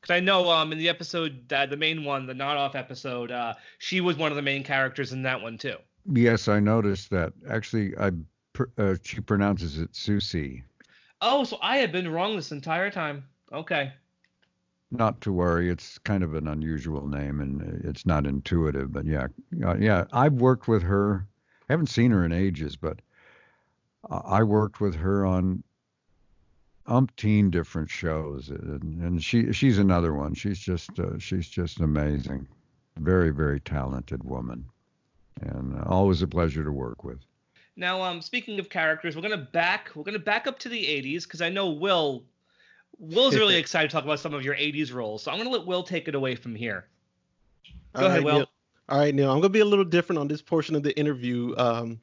because 0.00 0.14
I 0.14 0.20
know 0.20 0.50
um 0.50 0.72
in 0.72 0.78
the 0.78 0.88
episode 0.88 1.52
uh, 1.52 1.66
the 1.66 1.76
main 1.76 2.04
one, 2.04 2.26
the 2.26 2.34
Nodoff 2.34 2.74
episode, 2.74 3.30
uh, 3.30 3.54
she 3.78 4.00
was 4.00 4.16
one 4.16 4.30
of 4.30 4.36
the 4.36 4.42
main 4.42 4.62
characters 4.62 5.12
in 5.12 5.22
that 5.22 5.40
one 5.40 5.58
too. 5.58 5.76
Yes, 6.12 6.46
I 6.48 6.60
noticed 6.60 7.10
that. 7.10 7.32
Actually, 7.50 7.96
I 7.98 8.12
uh, 8.78 8.94
she 9.02 9.20
pronounces 9.20 9.78
it 9.78 9.94
Susie. 9.94 10.62
Oh, 11.20 11.44
so 11.44 11.58
I 11.60 11.78
have 11.78 11.92
been 11.92 12.08
wrong 12.10 12.36
this 12.36 12.52
entire 12.52 12.90
time. 12.90 13.24
Okay. 13.52 13.92
Not 14.90 15.20
to 15.22 15.32
worry, 15.32 15.68
it's 15.68 15.98
kind 15.98 16.22
of 16.22 16.34
an 16.34 16.46
unusual 16.46 17.08
name 17.08 17.40
and 17.40 17.84
it's 17.84 18.06
not 18.06 18.26
intuitive, 18.26 18.92
but 18.92 19.04
yeah, 19.04 19.26
uh, 19.64 19.76
yeah, 19.76 20.04
I've 20.12 20.34
worked 20.34 20.68
with 20.68 20.82
her. 20.84 21.26
I 21.68 21.72
haven't 21.72 21.88
seen 21.88 22.12
her 22.12 22.24
in 22.24 22.32
ages, 22.32 22.76
but 22.76 23.00
I 24.10 24.42
worked 24.42 24.80
with 24.80 24.94
her 24.96 25.26
on 25.26 25.62
umpteen 26.88 27.50
different 27.50 27.90
shows, 27.90 28.50
and, 28.50 29.02
and 29.02 29.22
she 29.22 29.52
she's 29.52 29.78
another 29.78 30.14
one. 30.14 30.34
She's 30.34 30.58
just 30.58 30.98
uh, 30.98 31.18
she's 31.18 31.48
just 31.48 31.80
amazing, 31.80 32.46
very 32.98 33.30
very 33.30 33.60
talented 33.60 34.22
woman, 34.24 34.64
and 35.40 35.76
uh, 35.76 35.84
always 35.86 36.22
a 36.22 36.26
pleasure 36.26 36.64
to 36.64 36.72
work 36.72 37.04
with. 37.04 37.18
Now, 37.76 38.02
um, 38.02 38.22
speaking 38.22 38.58
of 38.58 38.70
characters, 38.70 39.16
we're 39.16 39.22
gonna 39.22 39.36
back 39.36 39.90
we're 39.94 40.04
gonna 40.04 40.18
back 40.18 40.46
up 40.46 40.58
to 40.60 40.68
the 40.68 40.82
'80s 40.82 41.24
because 41.24 41.42
I 41.42 41.48
know 41.48 41.70
Will 41.70 42.24
Will's 42.98 43.36
really 43.36 43.56
excited 43.58 43.90
to 43.90 43.94
talk 43.94 44.04
about 44.04 44.20
some 44.20 44.34
of 44.34 44.44
your 44.44 44.54
'80s 44.54 44.92
roles, 44.92 45.22
so 45.22 45.30
I'm 45.30 45.38
gonna 45.38 45.50
let 45.50 45.66
Will 45.66 45.82
take 45.82 46.08
it 46.08 46.14
away 46.14 46.34
from 46.34 46.54
here. 46.54 46.86
Go 47.94 48.02
All 48.02 48.06
ahead, 48.06 48.18
right, 48.18 48.24
Will. 48.24 48.38
Neil. 48.38 48.46
All 48.88 48.98
right, 48.98 49.14
Neil. 49.14 49.30
I'm 49.32 49.38
gonna 49.38 49.48
be 49.48 49.60
a 49.60 49.64
little 49.64 49.84
different 49.84 50.20
on 50.20 50.28
this 50.28 50.42
portion 50.42 50.76
of 50.76 50.82
the 50.82 50.96
interview. 50.98 51.54
Um, 51.58 52.00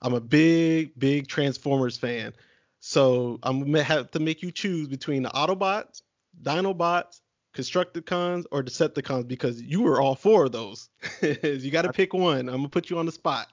I'm 0.00 0.14
a 0.14 0.20
big, 0.20 0.98
big 0.98 1.28
Transformers 1.28 1.96
fan. 1.96 2.32
So 2.80 3.38
I'm 3.42 3.60
gonna 3.60 3.82
have 3.82 4.10
to 4.12 4.20
make 4.20 4.42
you 4.42 4.52
choose 4.52 4.88
between 4.88 5.22
the 5.22 5.30
Autobots, 5.30 6.02
Dinobots, 6.42 7.20
Constructicons, 7.54 8.44
or 8.52 8.62
Decepticons 8.62 9.26
because 9.26 9.60
you 9.60 9.82
were 9.82 10.00
all 10.00 10.14
four 10.14 10.44
of 10.44 10.52
those. 10.52 10.88
you 11.22 11.70
got 11.70 11.82
to 11.82 11.92
pick 11.92 12.14
one. 12.14 12.48
I'm 12.48 12.56
gonna 12.56 12.68
put 12.68 12.90
you 12.90 12.98
on 12.98 13.06
the 13.06 13.12
spot. 13.12 13.48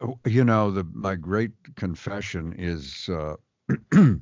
Oh, 0.00 0.18
you 0.24 0.44
know, 0.44 0.70
the 0.70 0.86
my 0.92 1.14
great 1.14 1.52
confession 1.76 2.54
is 2.58 3.08
uh, 3.08 3.36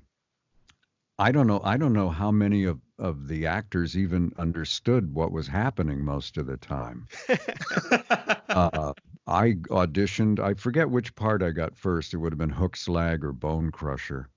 I 1.18 1.32
don't 1.32 1.46
know. 1.46 1.60
I 1.62 1.76
don't 1.76 1.92
know 1.92 2.08
how 2.08 2.30
many 2.30 2.64
of, 2.64 2.80
of 2.98 3.28
the 3.28 3.46
actors 3.46 3.96
even 3.96 4.32
understood 4.38 5.14
what 5.14 5.32
was 5.32 5.46
happening 5.46 6.04
most 6.04 6.38
of 6.38 6.46
the 6.46 6.56
time. 6.56 7.06
uh, 8.48 8.94
I 9.30 9.52
auditioned. 9.70 10.40
I 10.40 10.54
forget 10.54 10.90
which 10.90 11.14
part 11.14 11.42
I 11.42 11.50
got 11.50 11.76
first. 11.76 12.12
It 12.12 12.18
would 12.18 12.32
have 12.32 12.38
been 12.38 12.50
Hook 12.50 12.76
Slag 12.76 13.24
or 13.24 13.32
Bone 13.32 13.70
Crusher. 13.70 14.28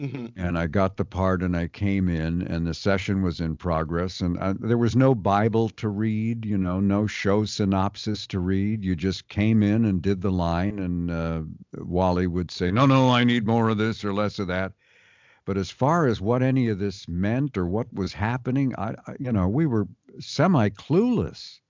Mm-hmm. 0.00 0.26
And 0.36 0.58
I 0.58 0.66
got 0.66 0.96
the 0.96 1.04
part 1.04 1.42
and 1.42 1.56
I 1.56 1.68
came 1.68 2.08
in 2.08 2.42
and 2.42 2.66
the 2.66 2.74
session 2.74 3.22
was 3.22 3.40
in 3.40 3.56
progress 3.56 4.20
and 4.20 4.36
I, 4.38 4.52
there 4.58 4.78
was 4.78 4.96
no 4.96 5.14
Bible 5.14 5.68
to 5.70 5.88
read, 5.88 6.44
you 6.44 6.58
know, 6.58 6.80
no 6.80 7.06
show 7.06 7.44
synopsis 7.44 8.26
to 8.28 8.40
read. 8.40 8.84
You 8.84 8.96
just 8.96 9.28
came 9.28 9.62
in 9.62 9.84
and 9.84 10.02
did 10.02 10.20
the 10.20 10.32
line 10.32 10.80
and 10.80 11.10
uh, 11.10 11.42
Wally 11.76 12.26
would 12.26 12.50
say, 12.50 12.72
no, 12.72 12.84
no, 12.84 13.10
I 13.10 13.22
need 13.22 13.46
more 13.46 13.68
of 13.68 13.78
this 13.78 14.04
or 14.04 14.12
less 14.12 14.40
of 14.40 14.48
that. 14.48 14.72
But 15.44 15.56
as 15.56 15.70
far 15.70 16.06
as 16.06 16.20
what 16.20 16.42
any 16.42 16.68
of 16.68 16.80
this 16.80 17.08
meant 17.08 17.56
or 17.56 17.66
what 17.66 17.92
was 17.92 18.12
happening, 18.12 18.74
I, 18.78 18.94
I 19.06 19.14
you 19.20 19.30
know, 19.30 19.48
we 19.48 19.66
were 19.66 19.86
semi 20.18 20.68
clueless. 20.70 21.60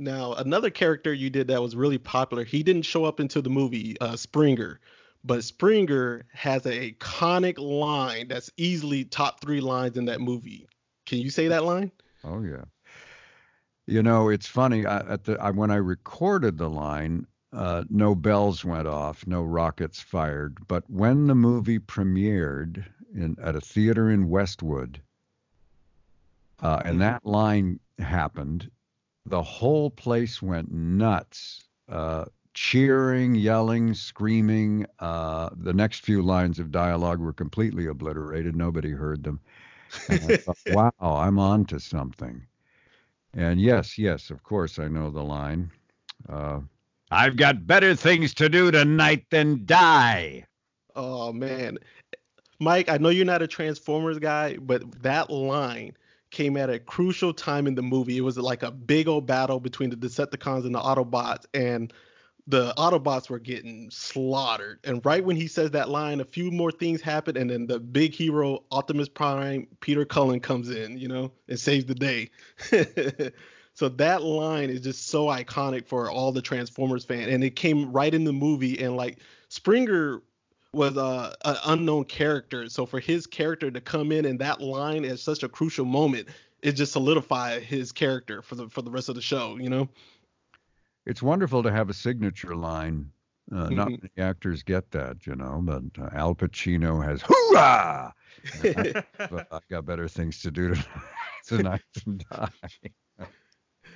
Now, 0.00 0.32
another 0.32 0.70
character 0.70 1.12
you 1.12 1.28
did 1.28 1.48
that 1.48 1.60
was 1.60 1.76
really 1.76 1.98
popular, 1.98 2.42
he 2.42 2.62
didn't 2.62 2.86
show 2.86 3.04
up 3.04 3.20
into 3.20 3.42
the 3.42 3.50
movie, 3.50 4.00
uh, 4.00 4.16
Springer. 4.16 4.80
But 5.24 5.44
Springer 5.44 6.24
has 6.32 6.64
an 6.64 6.72
iconic 6.72 7.58
line 7.58 8.28
that's 8.28 8.50
easily 8.56 9.04
top 9.04 9.42
three 9.42 9.60
lines 9.60 9.98
in 9.98 10.06
that 10.06 10.22
movie. 10.22 10.66
Can 11.04 11.18
you 11.18 11.28
say 11.28 11.48
that 11.48 11.64
line? 11.64 11.92
Oh 12.24 12.42
yeah. 12.42 12.64
You 13.86 14.02
know, 14.02 14.30
it's 14.30 14.46
funny. 14.46 14.86
I, 14.86 15.00
at 15.00 15.24
the 15.24 15.38
I, 15.38 15.50
when 15.50 15.70
I 15.70 15.76
recorded 15.76 16.56
the 16.56 16.70
line, 16.70 17.26
uh, 17.52 17.84
no 17.90 18.14
bells 18.14 18.64
went 18.64 18.88
off, 18.88 19.26
no 19.26 19.42
rockets 19.42 20.00
fired. 20.00 20.66
But 20.66 20.88
when 20.88 21.26
the 21.26 21.34
movie 21.34 21.78
premiered 21.78 22.86
in 23.14 23.36
at 23.42 23.54
a 23.54 23.60
theater 23.60 24.10
in 24.10 24.30
Westwood, 24.30 25.02
uh, 26.62 26.80
and 26.86 26.92
mm-hmm. 26.92 27.00
that 27.00 27.26
line 27.26 27.80
happened, 27.98 28.70
the 29.26 29.42
whole 29.42 29.90
place 29.90 30.42
went 30.42 30.72
nuts. 30.72 31.64
Uh, 31.88 32.26
cheering, 32.54 33.34
yelling, 33.34 33.94
screaming. 33.94 34.86
Uh, 34.98 35.50
the 35.56 35.72
next 35.72 36.00
few 36.00 36.22
lines 36.22 36.58
of 36.58 36.70
dialogue 36.70 37.20
were 37.20 37.32
completely 37.32 37.86
obliterated. 37.86 38.56
Nobody 38.56 38.90
heard 38.90 39.22
them. 39.22 39.40
Thought, 39.90 40.58
wow, 40.68 40.92
I'm 41.00 41.38
on 41.38 41.64
to 41.66 41.80
something. 41.80 42.42
And 43.34 43.60
yes, 43.60 43.96
yes, 43.98 44.30
of 44.30 44.42
course, 44.42 44.78
I 44.78 44.88
know 44.88 45.10
the 45.10 45.22
line. 45.22 45.70
Uh, 46.28 46.60
I've 47.10 47.36
got 47.36 47.66
better 47.66 47.94
things 47.94 48.34
to 48.34 48.48
do 48.48 48.70
tonight 48.70 49.26
than 49.30 49.64
die. 49.64 50.44
Oh, 50.96 51.32
man. 51.32 51.78
Mike, 52.58 52.88
I 52.88 52.98
know 52.98 53.08
you're 53.08 53.24
not 53.24 53.42
a 53.42 53.48
Transformers 53.48 54.18
guy, 54.18 54.56
but 54.56 55.02
that 55.02 55.30
line 55.30 55.96
came 56.30 56.56
at 56.56 56.70
a 56.70 56.78
crucial 56.78 57.32
time 57.32 57.66
in 57.66 57.74
the 57.74 57.82
movie. 57.82 58.16
It 58.16 58.22
was 58.22 58.38
like 58.38 58.62
a 58.62 58.70
big 58.70 59.08
old 59.08 59.26
battle 59.26 59.60
between 59.60 59.90
the 59.90 59.96
Decepticons 59.96 60.64
and 60.64 60.74
the 60.74 60.80
Autobots, 60.80 61.46
and 61.54 61.92
the 62.46 62.72
Autobots 62.76 63.28
were 63.28 63.38
getting 63.38 63.90
slaughtered. 63.90 64.80
And 64.84 65.04
right 65.04 65.24
when 65.24 65.36
he 65.36 65.46
says 65.46 65.70
that 65.72 65.88
line, 65.88 66.20
a 66.20 66.24
few 66.24 66.50
more 66.50 66.72
things 66.72 67.00
happen, 67.00 67.36
and 67.36 67.50
then 67.50 67.66
the 67.66 67.78
big 67.78 68.14
hero 68.14 68.64
Optimus 68.70 69.08
Prime, 69.08 69.66
Peter 69.80 70.04
Cullen, 70.04 70.40
comes 70.40 70.70
in, 70.70 70.98
you 70.98 71.08
know, 71.08 71.32
and 71.48 71.58
saves 71.58 71.84
the 71.84 71.94
day. 71.94 72.30
So 73.80 73.88
that 73.88 74.22
line 74.22 74.68
is 74.68 74.82
just 74.82 75.08
so 75.08 75.26
iconic 75.26 75.86
for 75.86 76.10
all 76.10 76.32
the 76.32 76.42
Transformers 76.42 77.04
fan, 77.04 77.30
and 77.30 77.42
it 77.42 77.56
came 77.56 77.90
right 77.90 78.12
in 78.12 78.24
the 78.24 78.32
movie. 78.32 78.78
And 78.78 78.94
like 78.94 79.20
Springer 79.48 80.20
was 80.72 80.96
a, 80.96 81.34
an 81.44 81.56
unknown 81.66 82.04
character, 82.04 82.68
so 82.68 82.86
for 82.86 83.00
his 83.00 83.26
character 83.26 83.70
to 83.70 83.80
come 83.80 84.12
in 84.12 84.24
and 84.24 84.38
that 84.38 84.60
line 84.60 85.04
at 85.04 85.18
such 85.18 85.42
a 85.42 85.48
crucial 85.48 85.84
moment, 85.84 86.28
it 86.62 86.72
just 86.72 86.92
solidified 86.92 87.62
his 87.62 87.92
character 87.92 88.42
for 88.42 88.54
the 88.54 88.68
for 88.68 88.82
the 88.82 88.90
rest 88.90 89.08
of 89.08 89.14
the 89.14 89.22
show. 89.22 89.56
You 89.56 89.70
know. 89.70 89.88
It's 91.06 91.22
wonderful 91.22 91.62
to 91.62 91.72
have 91.72 91.88
a 91.88 91.94
signature 91.94 92.54
line. 92.54 93.10
Uh, 93.50 93.64
mm-hmm. 93.64 93.74
Not 93.74 93.90
many 93.90 94.10
actors 94.18 94.62
get 94.62 94.90
that, 94.92 95.26
you 95.26 95.34
know, 95.34 95.60
but 95.62 95.82
uh, 96.00 96.10
Al 96.12 96.36
Pacino 96.36 97.04
has 97.04 97.20
"Hoorah!" 97.22 98.12
but 99.18 99.48
I've 99.50 99.66
got 99.68 99.86
better 99.86 100.06
things 100.06 100.42
to 100.42 100.52
do 100.52 100.76
tonight 101.46 101.82
than 102.04 102.20
die. 102.30 102.48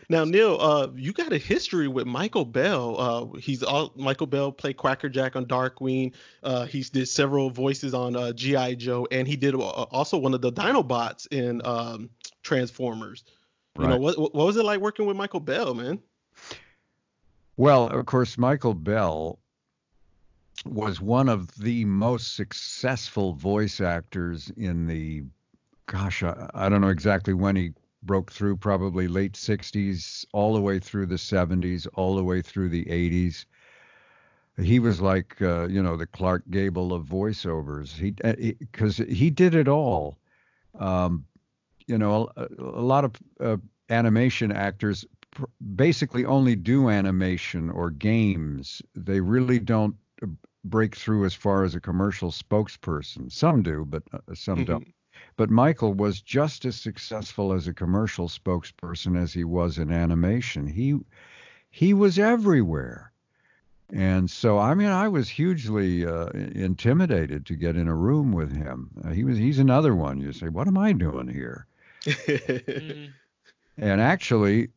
Now, 0.08 0.24
Neil, 0.24 0.58
uh, 0.60 0.88
you 0.94 1.12
got 1.12 1.32
a 1.32 1.38
history 1.38 1.88
with 1.88 2.06
Michael 2.06 2.44
Bell. 2.44 3.00
Uh, 3.00 3.38
he's 3.38 3.62
all 3.62 3.92
Michael 3.96 4.26
Bell 4.26 4.52
played 4.52 4.76
Quackerjack 4.76 5.36
on 5.36 5.46
Darkwing. 5.46 6.12
Uh, 6.42 6.66
he's 6.66 6.90
did 6.90 7.08
several 7.08 7.50
voices 7.50 7.94
on 7.94 8.16
uh, 8.16 8.32
GI 8.32 8.76
Joe, 8.76 9.06
and 9.10 9.26
he 9.26 9.36
did 9.36 9.54
uh, 9.54 9.58
also 9.58 10.18
one 10.18 10.34
of 10.34 10.40
the 10.40 10.52
Dinobots 10.52 11.26
in 11.30 11.62
um, 11.64 12.10
Transformers. 12.42 13.24
You 13.78 13.88
know 13.88 13.98
what? 13.98 14.18
What 14.18 14.34
was 14.34 14.56
it 14.56 14.64
like 14.64 14.80
working 14.80 15.06
with 15.06 15.16
Michael 15.16 15.40
Bell, 15.40 15.74
man? 15.74 16.00
Well, 17.56 17.88
of 17.88 18.06
course, 18.06 18.38
Michael 18.38 18.74
Bell 18.74 19.38
was 20.64 21.00
one 21.00 21.28
of 21.28 21.54
the 21.56 21.84
most 21.84 22.36
successful 22.36 23.32
voice 23.32 23.80
actors 23.80 24.50
in 24.56 24.86
the 24.86 25.24
gosh, 25.86 26.22
I, 26.22 26.48
I, 26.54 26.68
don't 26.68 26.80
know 26.80 26.88
exactly 26.88 27.34
when 27.34 27.56
he 27.56 27.72
broke 28.04 28.30
through 28.30 28.56
probably 28.56 29.08
late 29.08 29.32
60s, 29.32 30.24
all 30.32 30.54
the 30.54 30.60
way 30.60 30.78
through 30.78 31.06
the 31.06 31.14
70s, 31.16 31.86
all 31.94 32.16
the 32.16 32.24
way 32.24 32.42
through 32.42 32.68
the 32.68 32.84
80s. 32.84 33.44
He 34.56 34.78
was 34.78 35.00
like, 35.00 35.40
uh, 35.42 35.66
you 35.66 35.82
know, 35.82 35.96
the 35.96 36.06
Clark 36.06 36.44
Gable 36.50 36.92
of 36.92 37.06
voiceovers. 37.06 37.92
He 37.92 38.12
because 38.12 39.00
uh, 39.00 39.04
he, 39.04 39.14
he, 39.14 39.30
did 39.30 39.54
it 39.54 39.66
all. 39.66 40.16
Um, 40.78 41.24
you 41.86 41.98
know, 41.98 42.30
a, 42.36 42.46
a 42.58 42.84
lot 42.84 43.04
of 43.04 43.12
uh, 43.40 43.56
animation 43.90 44.52
actors 44.52 45.04
pr- 45.32 45.44
basically 45.74 46.24
only 46.24 46.56
do 46.56 46.88
animation 46.88 47.70
or 47.70 47.90
games. 47.90 48.80
They 48.94 49.20
really 49.20 49.58
don't 49.58 49.96
uh, 50.22 50.26
break 50.64 50.96
through 50.96 51.24
as 51.24 51.34
far 51.34 51.64
as 51.64 51.74
a 51.74 51.80
commercial 51.80 52.30
spokesperson. 52.30 53.30
Some 53.30 53.62
do, 53.62 53.84
but 53.84 54.02
uh, 54.12 54.18
some 54.34 54.58
mm-hmm. 54.58 54.64
don't. 54.64 54.94
But 55.37 55.50
Michael 55.50 55.94
was 55.94 56.20
just 56.20 56.64
as 56.64 56.76
successful 56.76 57.52
as 57.52 57.66
a 57.66 57.74
commercial 57.74 58.28
spokesperson 58.28 59.20
as 59.20 59.32
he 59.32 59.44
was 59.44 59.78
in 59.78 59.90
animation. 59.90 60.66
He 60.66 60.98
he 61.70 61.92
was 61.92 62.18
everywhere. 62.18 63.10
And 63.90 64.30
so, 64.30 64.58
I 64.58 64.74
mean, 64.74 64.88
I 64.88 65.08
was 65.08 65.28
hugely 65.28 66.06
uh, 66.06 66.28
intimidated 66.28 67.46
to 67.46 67.54
get 67.54 67.76
in 67.76 67.88
a 67.88 67.94
room 67.94 68.32
with 68.32 68.54
him. 68.54 68.90
Uh, 69.04 69.10
he 69.10 69.24
was 69.24 69.37
he's 69.38 69.58
another 69.58 69.94
one. 69.94 70.20
You 70.20 70.32
say, 70.32 70.48
what 70.48 70.68
am 70.68 70.78
I 70.78 70.92
doing 70.92 71.28
here? 71.28 71.66
mm-hmm. 72.04 73.06
And 73.76 74.00
actually, 74.00 74.68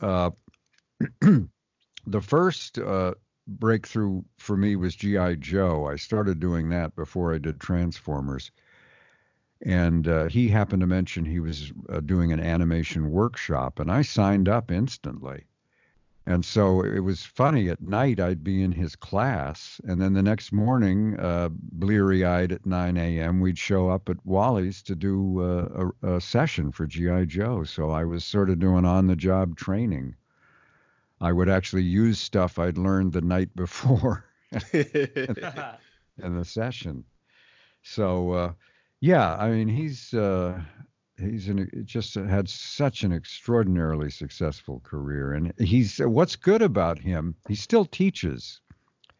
uh, 0.00 0.30
the 1.20 2.20
first 2.20 2.78
uh, 2.78 3.14
breakthrough 3.46 4.22
for 4.36 4.56
me 4.56 4.76
was 4.76 4.94
GI 4.96 5.36
Joe. 5.36 5.86
I 5.86 5.96
started 5.96 6.40
doing 6.40 6.68
that 6.68 6.94
before 6.94 7.34
I 7.34 7.38
did 7.38 7.58
Transformers 7.58 8.50
and 9.64 10.06
uh, 10.06 10.26
he 10.26 10.48
happened 10.48 10.80
to 10.80 10.86
mention 10.86 11.24
he 11.24 11.40
was 11.40 11.72
uh, 11.88 12.00
doing 12.00 12.32
an 12.32 12.40
animation 12.40 13.10
workshop 13.10 13.80
and 13.80 13.90
i 13.90 14.02
signed 14.02 14.48
up 14.48 14.70
instantly. 14.70 15.44
And 16.26 16.42
so 16.42 16.82
it 16.82 17.00
was 17.00 17.22
funny 17.22 17.68
at 17.68 17.82
night 17.82 18.20
i'd 18.20 18.44
be 18.44 18.62
in 18.62 18.72
his 18.72 18.96
class 18.96 19.80
and 19.84 20.00
then 20.00 20.12
the 20.12 20.22
next 20.22 20.52
morning 20.52 21.18
uh, 21.18 21.48
bleary-eyed 21.50 22.52
at 22.52 22.66
9 22.66 22.96
a.m 22.96 23.40
we'd 23.40 23.58
show 23.58 23.88
up 23.88 24.08
at 24.08 24.24
wally's 24.24 24.82
to 24.82 24.94
do 24.94 25.40
uh, 25.40 25.90
a, 26.02 26.14
a, 26.14 26.20
session 26.20 26.70
for 26.70 26.86
gi 26.86 27.26
joe. 27.26 27.64
So 27.64 27.90
i 27.90 28.04
was 28.04 28.24
sort 28.24 28.50
of 28.50 28.58
doing 28.58 28.84
on-the-job 28.84 29.56
training. 29.56 30.14
I 31.20 31.32
would 31.32 31.48
actually 31.48 31.84
use 31.84 32.18
stuff 32.18 32.58
i'd 32.58 32.78
learned 32.78 33.12
the 33.12 33.22
night 33.22 33.54
before 33.56 34.24
in 34.72 36.38
the 36.38 36.44
session. 36.44 37.04
So 37.82 38.32
uh, 38.32 38.52
yeah, 39.04 39.36
I 39.36 39.50
mean 39.50 39.68
he's 39.68 40.14
uh, 40.14 40.58
he's 41.18 41.48
an, 41.48 41.68
just 41.84 42.14
had 42.14 42.48
such 42.48 43.02
an 43.02 43.12
extraordinarily 43.12 44.08
successful 44.08 44.80
career, 44.82 45.34
and 45.34 45.52
he's 45.58 45.98
what's 45.98 46.36
good 46.36 46.62
about 46.62 46.98
him. 46.98 47.34
He 47.46 47.54
still 47.54 47.84
teaches. 47.84 48.62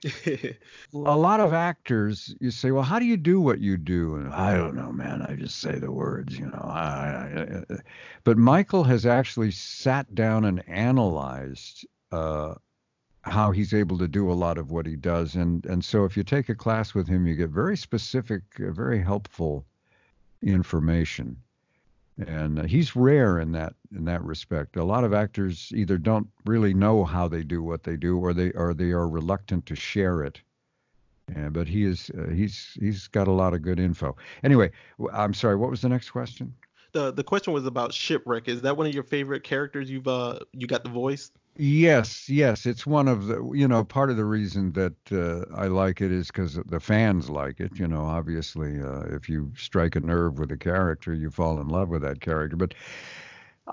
a 0.26 0.56
lot 0.94 1.40
of 1.40 1.52
actors, 1.52 2.34
you 2.40 2.50
say, 2.50 2.70
well, 2.70 2.82
how 2.82 2.98
do 2.98 3.04
you 3.04 3.18
do 3.18 3.42
what 3.42 3.60
you 3.60 3.76
do? 3.76 4.14
And 4.14 4.32
I 4.32 4.56
don't 4.56 4.74
know, 4.74 4.90
man. 4.90 5.20
I 5.20 5.36
just 5.36 5.58
say 5.58 5.78
the 5.78 5.92
words, 5.92 6.38
you 6.38 6.46
know. 6.46 6.64
I, 6.64 7.32
I, 7.36 7.74
I, 7.74 7.76
but 8.22 8.38
Michael 8.38 8.84
has 8.84 9.04
actually 9.04 9.50
sat 9.50 10.14
down 10.14 10.46
and 10.46 10.66
analyzed 10.66 11.86
uh, 12.10 12.54
how 13.20 13.50
he's 13.50 13.74
able 13.74 13.98
to 13.98 14.08
do 14.08 14.30
a 14.30 14.32
lot 14.32 14.56
of 14.56 14.70
what 14.70 14.86
he 14.86 14.96
does, 14.96 15.34
and 15.34 15.66
and 15.66 15.84
so 15.84 16.06
if 16.06 16.16
you 16.16 16.24
take 16.24 16.48
a 16.48 16.54
class 16.54 16.94
with 16.94 17.06
him, 17.06 17.26
you 17.26 17.34
get 17.34 17.50
very 17.50 17.76
specific, 17.76 18.44
uh, 18.60 18.72
very 18.72 19.02
helpful 19.02 19.66
information 20.44 21.36
and 22.18 22.60
uh, 22.60 22.62
he's 22.64 22.94
rare 22.94 23.40
in 23.40 23.52
that 23.52 23.74
in 23.94 24.04
that 24.04 24.22
respect. 24.22 24.76
A 24.76 24.84
lot 24.84 25.04
of 25.04 25.12
actors 25.12 25.72
either 25.74 25.98
don't 25.98 26.28
really 26.44 26.74
know 26.74 27.04
how 27.04 27.28
they 27.28 27.42
do 27.42 27.62
what 27.62 27.82
they 27.82 27.96
do, 27.96 28.18
or 28.18 28.32
they 28.32 28.50
or 28.52 28.74
they 28.74 28.90
are 28.90 29.08
reluctant 29.08 29.66
to 29.66 29.74
share 29.74 30.22
it. 30.22 30.40
Yeah, 31.34 31.48
but 31.48 31.66
he 31.66 31.84
is 31.84 32.10
uh, 32.10 32.30
he's 32.30 32.76
he's 32.80 33.08
got 33.08 33.28
a 33.28 33.32
lot 33.32 33.54
of 33.54 33.62
good 33.62 33.80
info. 33.80 34.16
Anyway, 34.42 34.70
I'm 35.12 35.34
sorry. 35.34 35.56
What 35.56 35.70
was 35.70 35.80
the 35.80 35.88
next 35.88 36.10
question? 36.10 36.54
The 36.92 37.12
the 37.12 37.24
question 37.24 37.52
was 37.52 37.66
about 37.66 37.92
shipwreck. 37.92 38.48
Is 38.48 38.62
that 38.62 38.76
one 38.76 38.86
of 38.86 38.94
your 38.94 39.02
favorite 39.02 39.42
characters? 39.42 39.90
You've 39.90 40.08
uh 40.08 40.38
you 40.52 40.66
got 40.66 40.84
the 40.84 40.90
voice. 40.90 41.30
Yes, 41.56 42.28
yes, 42.28 42.66
it's 42.66 42.84
one 42.84 43.06
of 43.06 43.26
the 43.26 43.40
you 43.54 43.68
know 43.68 43.84
part 43.84 44.10
of 44.10 44.16
the 44.16 44.24
reason 44.24 44.72
that 44.72 44.94
uh, 45.12 45.44
I 45.54 45.66
like 45.68 46.00
it 46.00 46.10
is 46.10 46.26
because 46.28 46.54
the 46.66 46.80
fans 46.80 47.30
like 47.30 47.60
it. 47.60 47.78
You 47.78 47.86
know, 47.86 48.04
obviously, 48.04 48.80
uh, 48.80 49.02
if 49.14 49.28
you 49.28 49.52
strike 49.56 49.94
a 49.94 50.00
nerve 50.00 50.38
with 50.40 50.50
a 50.50 50.56
character, 50.56 51.14
you 51.14 51.30
fall 51.30 51.60
in 51.60 51.68
love 51.68 51.88
with 51.90 52.02
that 52.02 52.20
character. 52.20 52.56
But 52.56 52.74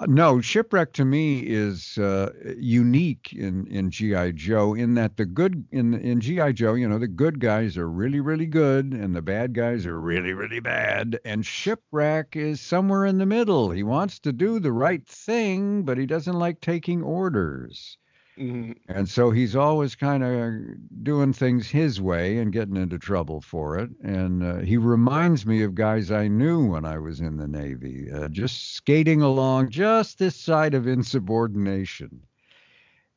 no, 0.07 0.39
shipwreck 0.39 0.93
to 0.93 1.03
me 1.03 1.39
is 1.39 1.97
uh, 1.97 2.31
unique 2.57 3.33
in 3.33 3.67
in 3.67 3.91
GI 3.91 4.31
Joe 4.33 4.73
in 4.73 4.93
that 4.93 5.17
the 5.17 5.25
good 5.25 5.65
in 5.71 5.93
in 5.93 6.21
GI 6.21 6.53
Joe, 6.53 6.75
you 6.75 6.87
know, 6.87 6.97
the 6.97 7.07
good 7.09 7.39
guys 7.39 7.77
are 7.77 7.89
really 7.89 8.21
really 8.21 8.45
good 8.45 8.93
and 8.93 9.13
the 9.13 9.21
bad 9.21 9.53
guys 9.53 9.85
are 9.85 9.99
really 9.99 10.33
really 10.33 10.61
bad, 10.61 11.19
and 11.25 11.45
shipwreck 11.45 12.35
is 12.37 12.61
somewhere 12.61 13.05
in 13.05 13.17
the 13.17 13.25
middle. 13.25 13.71
He 13.71 13.83
wants 13.83 14.19
to 14.19 14.31
do 14.31 14.59
the 14.59 14.71
right 14.71 15.05
thing, 15.05 15.83
but 15.83 15.97
he 15.97 16.05
doesn't 16.05 16.39
like 16.39 16.61
taking 16.61 17.03
orders. 17.03 17.97
Mm-hmm. 18.37 18.71
And 18.87 19.09
so 19.09 19.31
he's 19.31 19.55
always 19.55 19.95
kind 19.95 20.23
of 20.23 21.03
doing 21.03 21.33
things 21.33 21.69
his 21.69 22.01
way 22.01 22.37
and 22.37 22.51
getting 22.51 22.77
into 22.77 22.97
trouble 22.97 23.41
for 23.41 23.77
it. 23.77 23.89
And 24.03 24.43
uh, 24.43 24.57
he 24.59 24.77
reminds 24.77 25.45
me 25.45 25.63
of 25.63 25.75
guys 25.75 26.11
I 26.11 26.27
knew 26.27 26.65
when 26.65 26.85
I 26.85 26.97
was 26.97 27.19
in 27.19 27.37
the 27.37 27.47
Navy, 27.47 28.09
uh, 28.11 28.29
just 28.29 28.73
skating 28.73 29.21
along 29.21 29.69
just 29.69 30.17
this 30.17 30.35
side 30.35 30.73
of 30.73 30.87
insubordination. 30.87 32.21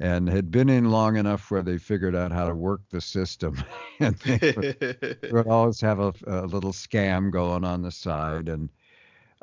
And 0.00 0.28
had 0.28 0.50
been 0.50 0.68
in 0.68 0.90
long 0.90 1.16
enough 1.16 1.48
where 1.50 1.62
they 1.62 1.78
figured 1.78 2.16
out 2.16 2.32
how 2.32 2.48
to 2.48 2.54
work 2.54 2.80
the 2.90 3.00
system. 3.00 3.62
and 4.00 4.16
they 4.16 4.52
would, 4.56 5.18
would 5.32 5.46
always 5.46 5.80
have 5.80 6.00
a, 6.00 6.12
a 6.26 6.46
little 6.46 6.72
scam 6.72 7.30
going 7.30 7.64
on 7.64 7.82
the 7.82 7.92
side. 7.92 8.48
And 8.48 8.68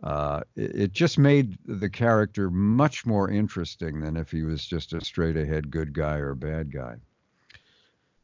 uh, 0.04 0.42
it, 0.56 0.76
it, 0.76 0.92
just 0.94 1.20
made 1.20 1.58
the 1.66 1.90
character 1.90 2.50
much 2.50 3.06
more 3.06 3.30
interesting 3.30 4.02
than 4.02 4.18
if 4.18 4.32
he 4.32 4.44
was 4.44 4.66
just 4.66 4.94
a 4.94 5.02
straight 5.02 5.38
ahead 5.38 5.70
good 5.70 5.94
guy 5.94 6.16
or 6.16 6.34
bad 6.34 6.72
guy. 6.72 6.96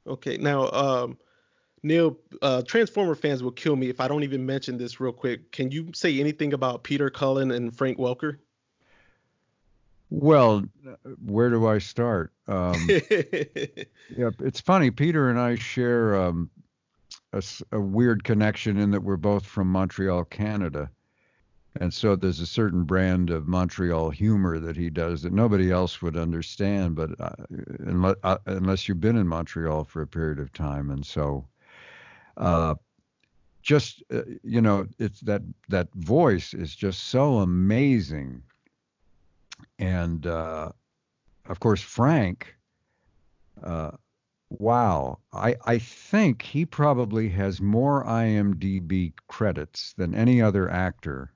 Okay, 0.07 0.37
now 0.37 0.71
um, 0.71 1.17
Neil, 1.83 2.17
uh, 2.41 2.63
Transformer 2.63 3.15
fans 3.15 3.43
will 3.43 3.51
kill 3.51 3.75
me 3.75 3.89
if 3.89 3.99
I 3.99 4.07
don't 4.07 4.23
even 4.23 4.45
mention 4.45 4.77
this 4.77 4.99
real 4.99 5.11
quick. 5.11 5.51
Can 5.51 5.69
you 5.71 5.91
say 5.93 6.19
anything 6.19 6.53
about 6.53 6.83
Peter 6.83 7.09
Cullen 7.09 7.51
and 7.51 7.75
Frank 7.75 7.97
Welker? 7.99 8.37
Well, 10.09 10.63
where 11.25 11.49
do 11.49 11.67
I 11.67 11.79
start? 11.79 12.31
Um, 12.47 12.75
yeah, 12.89 14.29
it's 14.39 14.61
funny. 14.61 14.89
Peter 14.89 15.29
and 15.29 15.37
I 15.37 15.55
share 15.55 16.15
um, 16.15 16.49
a, 17.33 17.43
a, 17.73 17.79
weird 17.79 18.23
connection 18.23 18.77
in 18.77 18.91
that 18.91 19.03
we're 19.03 19.17
both 19.17 19.45
from 19.45 19.67
Montreal, 19.67 20.23
Canada. 20.25 20.89
And 21.79 21.93
so 21.93 22.15
there's 22.15 22.39
a 22.39 22.45
certain 22.47 22.83
brand 22.83 23.29
of 23.29 23.47
Montreal 23.47 24.09
humor 24.11 24.59
that 24.59 24.77
he 24.77 24.89
does 24.89 25.21
that 25.23 25.33
nobody 25.33 25.71
else 25.71 26.01
would 26.01 26.17
understand, 26.17 26.95
but 26.95 27.11
uh, 27.19 27.35
unless, 27.79 28.15
uh, 28.23 28.37
unless 28.47 28.87
you've 28.87 29.01
been 29.01 29.17
in 29.17 29.27
Montreal 29.27 29.83
for 29.85 30.01
a 30.01 30.07
period 30.07 30.39
of 30.39 30.53
time. 30.53 30.89
And 30.91 31.05
so, 31.05 31.47
uh, 32.37 32.75
just 33.61 34.03
uh, 34.13 34.23
you 34.43 34.61
know, 34.61 34.87
it's 34.99 35.21
that 35.21 35.41
that 35.69 35.93
voice 35.95 36.53
is 36.53 36.75
just 36.75 37.05
so 37.05 37.37
amazing. 37.39 38.43
and 39.79 40.25
uh, 40.27 40.71
of 41.47 41.59
course 41.59 41.81
Frank. 41.81 42.55
Uh, 43.63 43.91
wow, 44.49 45.19
I 45.33 45.55
I 45.65 45.79
think 45.79 46.41
he 46.43 46.65
probably 46.65 47.29
has 47.29 47.61
more 47.61 48.03
IMDb 48.05 49.13
credits 49.27 49.93
than 49.93 50.15
any 50.15 50.41
other 50.41 50.69
actor. 50.69 51.33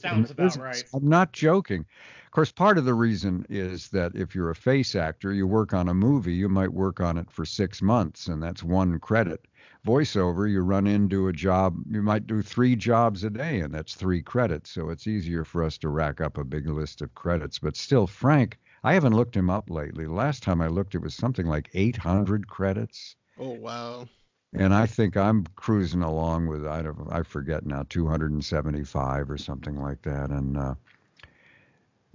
Sounds 0.00 0.30
about 0.30 0.58
right. 0.58 0.84
I'm 0.92 1.08
not 1.08 1.32
joking. 1.32 1.86
Of 2.26 2.30
course, 2.32 2.52
part 2.52 2.78
of 2.78 2.84
the 2.84 2.94
reason 2.94 3.46
is 3.48 3.88
that 3.88 4.14
if 4.14 4.34
you're 4.34 4.50
a 4.50 4.54
face 4.54 4.94
actor, 4.94 5.32
you 5.32 5.46
work 5.46 5.72
on 5.72 5.88
a 5.88 5.94
movie, 5.94 6.34
you 6.34 6.48
might 6.48 6.72
work 6.72 7.00
on 7.00 7.16
it 7.18 7.30
for 7.30 7.44
six 7.44 7.80
months, 7.82 8.26
and 8.28 8.42
that's 8.42 8.62
one 8.62 8.98
credit. 8.98 9.46
Voiceover, 9.84 10.50
you 10.50 10.60
run 10.60 10.86
into 10.86 11.28
a 11.28 11.32
job, 11.32 11.76
you 11.90 12.02
might 12.02 12.26
do 12.26 12.42
three 12.42 12.76
jobs 12.76 13.24
a 13.24 13.30
day, 13.30 13.60
and 13.60 13.72
that's 13.74 13.94
three 13.94 14.22
credits. 14.22 14.70
So 14.70 14.90
it's 14.90 15.06
easier 15.06 15.44
for 15.44 15.62
us 15.64 15.78
to 15.78 15.88
rack 15.88 16.20
up 16.20 16.36
a 16.38 16.44
big 16.44 16.68
list 16.68 17.00
of 17.02 17.14
credits. 17.14 17.58
But 17.58 17.76
still, 17.76 18.06
Frank, 18.06 18.58
I 18.84 18.94
haven't 18.94 19.16
looked 19.16 19.36
him 19.36 19.50
up 19.50 19.70
lately. 19.70 20.04
The 20.04 20.12
last 20.12 20.42
time 20.42 20.60
I 20.60 20.68
looked, 20.68 20.94
it 20.94 21.02
was 21.02 21.14
something 21.14 21.46
like 21.46 21.70
800 21.74 22.46
credits. 22.48 23.16
Oh, 23.38 23.54
wow. 23.54 24.08
And 24.54 24.74
I 24.74 24.86
think 24.86 25.16
I'm 25.16 25.44
cruising 25.56 26.02
along 26.02 26.46
with 26.46 26.66
I 26.66 26.82
don't 26.82 27.08
I 27.10 27.22
forget 27.22 27.66
now 27.66 27.84
275 27.88 29.30
or 29.30 29.38
something 29.38 29.76
like 29.76 30.02
that. 30.02 30.30
And 30.30 30.56
uh, 30.56 30.74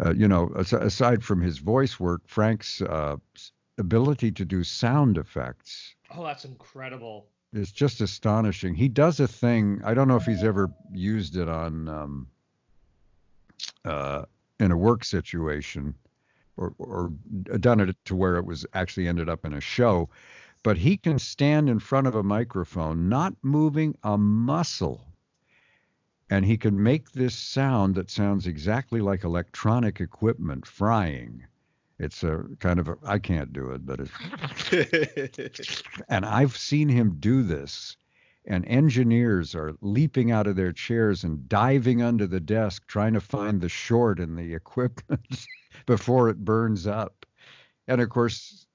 uh, 0.04 0.14
you 0.14 0.28
know, 0.28 0.52
aside 0.56 1.24
from 1.24 1.42
his 1.42 1.60
voice 1.60 2.00
work, 2.00 2.22
Frank's 2.26 2.82
uh, 2.82 3.18
ability 3.78 4.32
to 4.32 4.46
do 4.46 4.64
sound 4.64 5.18
effects. 5.18 5.96
Oh, 6.16 6.24
that's 6.24 6.46
incredible. 6.46 7.28
It's 7.54 7.72
just 7.72 8.02
astonishing. 8.02 8.74
He 8.74 8.90
does 8.90 9.20
a 9.20 9.28
thing. 9.28 9.82
I 9.86 9.94
don't 9.94 10.08
know 10.08 10.16
if 10.16 10.26
he's 10.26 10.44
ever 10.44 10.72
used 10.92 11.38
it 11.38 11.48
on 11.48 11.88
um, 11.88 12.28
uh, 13.86 14.24
in 14.60 14.72
a 14.72 14.78
work 14.78 15.04
situation 15.04 15.94
or, 16.58 16.74
or 16.80 17.12
done 17.60 17.80
it 17.80 17.96
to 18.06 18.16
where 18.16 18.38
it 18.38 18.46
was 18.46 18.66
actually 18.74 19.08
ended 19.08 19.30
up 19.30 19.46
in 19.46 19.54
a 19.54 19.62
show 19.62 20.10
but 20.64 20.78
he 20.78 20.96
can 20.96 21.20
stand 21.20 21.70
in 21.70 21.78
front 21.78 22.08
of 22.08 22.16
a 22.16 22.24
microphone, 22.24 23.10
not 23.10 23.36
moving 23.42 23.96
a 24.02 24.18
muscle. 24.18 25.06
And 26.30 26.46
he 26.46 26.58
can 26.58 26.82
make 26.82 27.12
this 27.12 27.36
sound 27.36 27.96
that 27.96 28.10
sounds 28.10 28.48
exactly 28.48 29.02
like 29.02 29.26
electronic 29.26 30.00
equipment 30.00 30.66
frying. 30.66 31.44
It's 32.00 32.24
a 32.24 32.46
kind 32.60 32.80
of 32.80 32.90
I 33.06 33.20
can't 33.20 33.54
do 33.54 33.72
it, 33.72 33.86
but 33.86 34.00
it's 34.72 35.84
and 36.10 36.26
I've 36.26 36.58
seen 36.58 36.90
him 36.90 37.18
do 37.20 37.44
this. 37.44 37.98
And 38.46 38.66
engineers 38.66 39.56
are 39.56 39.74
leaping 39.82 40.32
out 40.32 40.48
of 40.48 40.56
their 40.56 40.74
chairs 40.74 41.24
and 41.24 41.48
diving 41.48 42.02
under 42.02 42.28
the 42.28 42.42
desk 42.42 42.88
trying 42.88 43.14
to 43.14 43.22
find 43.22 43.62
the 43.62 43.70
short 43.70 44.20
in 44.20 44.36
the 44.36 44.54
equipment 44.54 45.46
before 45.86 46.30
it 46.30 46.44
burns 46.44 46.88
up. 46.88 47.26
And 47.88 48.02
of 48.02 48.10
course, 48.10 48.66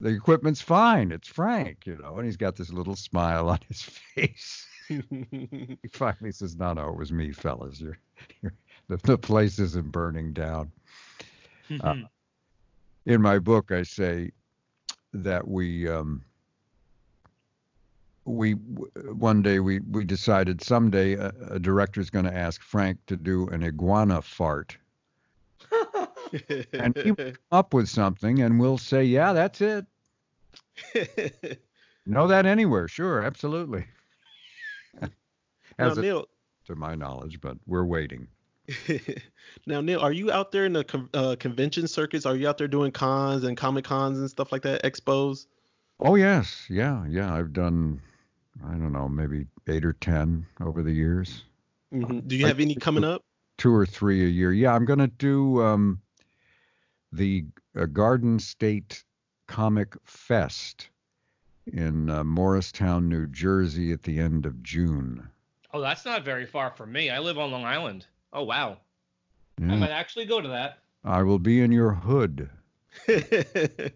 the 0.00 0.10
equipment's 0.10 0.60
fine. 0.60 1.12
It's 1.12 1.28
Frank, 1.28 1.86
you 1.86 1.96
know, 1.96 2.16
and 2.16 2.26
he's 2.26 2.36
got 2.36 2.56
this 2.56 2.72
little 2.72 2.96
smile 2.96 3.48
on 3.48 3.58
his 3.68 3.82
face. 4.14 4.66
he 4.88 5.78
finally 5.92 6.32
says, 6.32 6.56
"No, 6.56 6.72
no, 6.72 6.88
it 6.88 6.96
was 6.96 7.12
me, 7.12 7.32
fellas. 7.32 7.80
You're, 7.80 7.98
you're 8.42 8.54
the, 8.88 8.98
the 8.98 9.18
place 9.18 9.58
isn't 9.58 9.92
burning 9.92 10.32
down." 10.32 10.70
uh, 11.80 11.96
in 13.06 13.22
my 13.22 13.38
book, 13.38 13.72
I 13.72 13.82
say 13.82 14.32
that 15.12 15.46
we 15.46 15.88
um, 15.88 16.24
we 18.24 18.52
one 18.52 19.42
day 19.42 19.60
we 19.60 19.80
we 19.80 20.04
decided 20.04 20.62
someday 20.62 21.14
a, 21.14 21.32
a 21.50 21.58
director 21.58 22.00
is 22.00 22.10
going 22.10 22.24
to 22.24 22.34
ask 22.34 22.62
Frank 22.62 22.98
to 23.06 23.16
do 23.16 23.48
an 23.48 23.62
iguana 23.62 24.22
fart 24.22 24.76
and 26.72 26.96
he 26.96 27.10
will 27.12 27.32
come 27.32 27.36
up 27.52 27.74
with 27.74 27.88
something, 27.88 28.40
and 28.40 28.58
we'll 28.58 28.78
say, 28.78 29.04
"Yeah, 29.04 29.32
that's 29.32 29.60
it." 29.60 29.86
know 32.06 32.26
that 32.28 32.46
anywhere? 32.46 32.88
Sure, 32.88 33.22
absolutely. 33.22 33.86
now, 35.78 35.94
Neil, 35.94 36.26
to 36.66 36.74
my 36.74 36.94
knowledge, 36.94 37.40
but 37.40 37.56
we're 37.66 37.84
waiting. 37.84 38.28
now, 39.66 39.80
Neil, 39.80 40.00
are 40.00 40.12
you 40.12 40.32
out 40.32 40.50
there 40.50 40.64
in 40.64 40.72
the 40.72 41.08
uh, 41.12 41.36
convention 41.38 41.86
circuits? 41.86 42.24
Are 42.26 42.36
you 42.36 42.48
out 42.48 42.58
there 42.58 42.68
doing 42.68 42.92
cons 42.92 43.44
and 43.44 43.56
comic 43.56 43.84
cons 43.84 44.18
and 44.18 44.30
stuff 44.30 44.52
like 44.52 44.62
that, 44.62 44.82
expos? 44.82 45.46
Oh 46.00 46.14
yes, 46.16 46.66
yeah, 46.68 47.04
yeah. 47.06 47.32
I've 47.32 47.52
done, 47.52 48.00
I 48.66 48.72
don't 48.72 48.92
know, 48.92 49.08
maybe 49.08 49.46
eight 49.68 49.84
or 49.84 49.92
ten 49.92 50.46
over 50.60 50.82
the 50.82 50.92
years. 50.92 51.44
Mm-hmm. 51.92 52.20
Do 52.26 52.36
you 52.36 52.46
have 52.46 52.60
any 52.60 52.74
coming 52.74 53.04
up? 53.04 53.22
Two 53.56 53.72
or 53.72 53.86
three 53.86 54.24
a 54.24 54.28
year. 54.28 54.52
Yeah, 54.52 54.74
I'm 54.74 54.84
gonna 54.84 55.06
do 55.06 55.62
um, 55.62 56.00
the 57.16 57.44
uh, 57.78 57.86
Garden 57.86 58.38
State 58.38 59.04
Comic 59.46 59.96
Fest 60.04 60.88
in 61.66 62.10
uh, 62.10 62.24
Morristown, 62.24 63.08
New 63.08 63.26
Jersey 63.26 63.92
at 63.92 64.02
the 64.02 64.18
end 64.18 64.46
of 64.46 64.62
June. 64.62 65.28
Oh, 65.72 65.80
that's 65.80 66.04
not 66.04 66.24
very 66.24 66.46
far 66.46 66.70
from 66.70 66.92
me. 66.92 67.10
I 67.10 67.18
live 67.18 67.38
on 67.38 67.50
Long 67.50 67.64
Island. 67.64 68.06
Oh, 68.32 68.44
wow. 68.44 68.78
Yeah. 69.60 69.72
I 69.72 69.76
might 69.76 69.90
actually 69.90 70.26
go 70.26 70.40
to 70.40 70.48
that. 70.48 70.78
I 71.04 71.22
will 71.22 71.38
be 71.38 71.60
in 71.60 71.72
your 71.72 71.92
hood. 71.92 72.48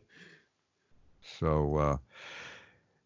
so, 1.38 1.76
uh, 1.76 1.96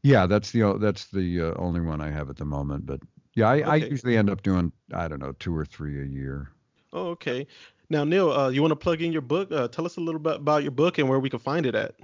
yeah, 0.02 0.26
that's 0.26 0.50
the 0.50 0.78
that's 0.80 1.06
the 1.06 1.40
uh, 1.40 1.54
only 1.56 1.80
one 1.80 2.00
I 2.00 2.10
have 2.10 2.28
at 2.30 2.36
the 2.36 2.44
moment. 2.44 2.86
But 2.86 3.00
yeah, 3.34 3.48
I, 3.48 3.56
okay. 3.56 3.64
I 3.64 3.74
usually 3.76 4.16
end 4.16 4.30
up 4.30 4.42
doing 4.42 4.72
I 4.92 5.06
don't 5.06 5.20
know 5.20 5.32
two 5.38 5.56
or 5.56 5.64
three 5.64 6.00
a 6.02 6.06
year. 6.06 6.50
Oh, 6.92 7.08
okay. 7.08 7.46
Now, 7.92 8.04
Neil, 8.04 8.32
uh, 8.32 8.48
you 8.48 8.62
want 8.62 8.72
to 8.72 8.76
plug 8.76 9.02
in 9.02 9.12
your 9.12 9.20
book? 9.20 9.52
Uh, 9.52 9.68
tell 9.68 9.84
us 9.84 9.98
a 9.98 10.00
little 10.00 10.18
bit 10.18 10.36
about 10.36 10.62
your 10.62 10.72
book 10.72 10.96
and 10.96 11.10
where 11.10 11.20
we 11.20 11.28
can 11.28 11.38
find 11.38 11.66
it 11.66 11.74
at. 11.74 11.94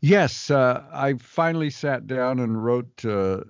Yes, 0.00 0.50
uh, 0.50 0.82
I 0.92 1.14
finally 1.14 1.70
sat 1.70 2.08
down 2.08 2.40
and 2.40 2.64
wrote 2.64 3.04
uh, 3.04 3.42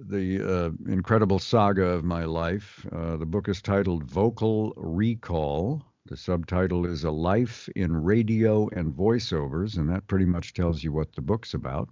the 0.00 0.42
uh, 0.42 0.90
incredible 0.90 1.38
saga 1.38 1.84
of 1.84 2.02
my 2.02 2.24
life. 2.24 2.84
Uh, 2.90 3.16
the 3.16 3.24
book 3.24 3.48
is 3.48 3.62
titled 3.62 4.02
Vocal 4.02 4.72
Recall. 4.76 5.84
The 6.06 6.16
subtitle 6.16 6.86
is 6.86 7.04
A 7.04 7.12
Life 7.12 7.68
in 7.76 8.02
Radio 8.02 8.68
and 8.70 8.92
Voiceovers, 8.92 9.76
and 9.76 9.88
that 9.90 10.08
pretty 10.08 10.24
much 10.24 10.54
tells 10.54 10.82
you 10.82 10.90
what 10.90 11.14
the 11.14 11.22
book's 11.22 11.54
about. 11.54 11.88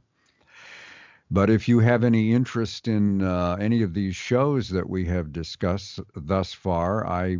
But 1.30 1.50
if 1.50 1.68
you 1.68 1.78
have 1.78 2.02
any 2.02 2.32
interest 2.32 2.88
in 2.88 3.22
uh, 3.22 3.58
any 3.60 3.82
of 3.82 3.94
these 3.94 4.16
shows 4.16 4.70
that 4.70 4.90
we 4.90 5.04
have 5.04 5.32
discussed 5.32 6.00
thus 6.16 6.52
far, 6.52 7.06
I 7.06 7.38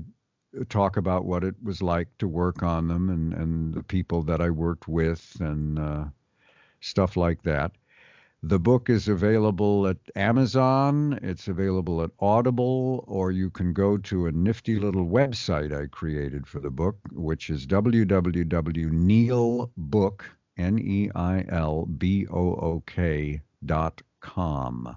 talk 0.69 0.97
about 0.97 1.25
what 1.25 1.45
it 1.45 1.55
was 1.63 1.83
like 1.83 2.09
to 2.19 2.29
work 2.29 2.63
on 2.63 2.89
them 2.89 3.11
and, 3.11 3.33
and 3.35 3.75
the 3.75 3.83
people 3.83 4.23
that 4.23 4.41
I 4.41 4.51
worked 4.51 4.89
with 4.89 5.37
and 5.41 5.79
uh, 5.79 6.05
stuff 6.81 7.17
like 7.17 7.43
that. 7.43 7.73
The 8.43 8.59
book 8.61 8.91
is 8.91 9.09
available 9.09 9.87
at 9.89 9.97
Amazon, 10.15 11.19
it's 11.23 11.49
available 11.49 12.03
at 12.03 12.11
Audible, 12.21 13.03
or 13.09 13.33
you 13.33 13.49
can 13.51 13.73
go 13.73 13.97
to 13.99 14.27
a 14.27 14.33
nifty 14.33 14.79
little 14.79 15.07
website 15.07 15.77
I 15.77 15.87
created 15.87 16.47
for 16.47 16.61
the 16.61 16.71
book, 16.71 16.97
which 17.13 17.51
is 17.51 17.67
www.neilbook, 17.67 20.21
N-E-I-L-B-O-O-K 20.59 21.11
dot 23.65 24.03
com. 24.21 24.97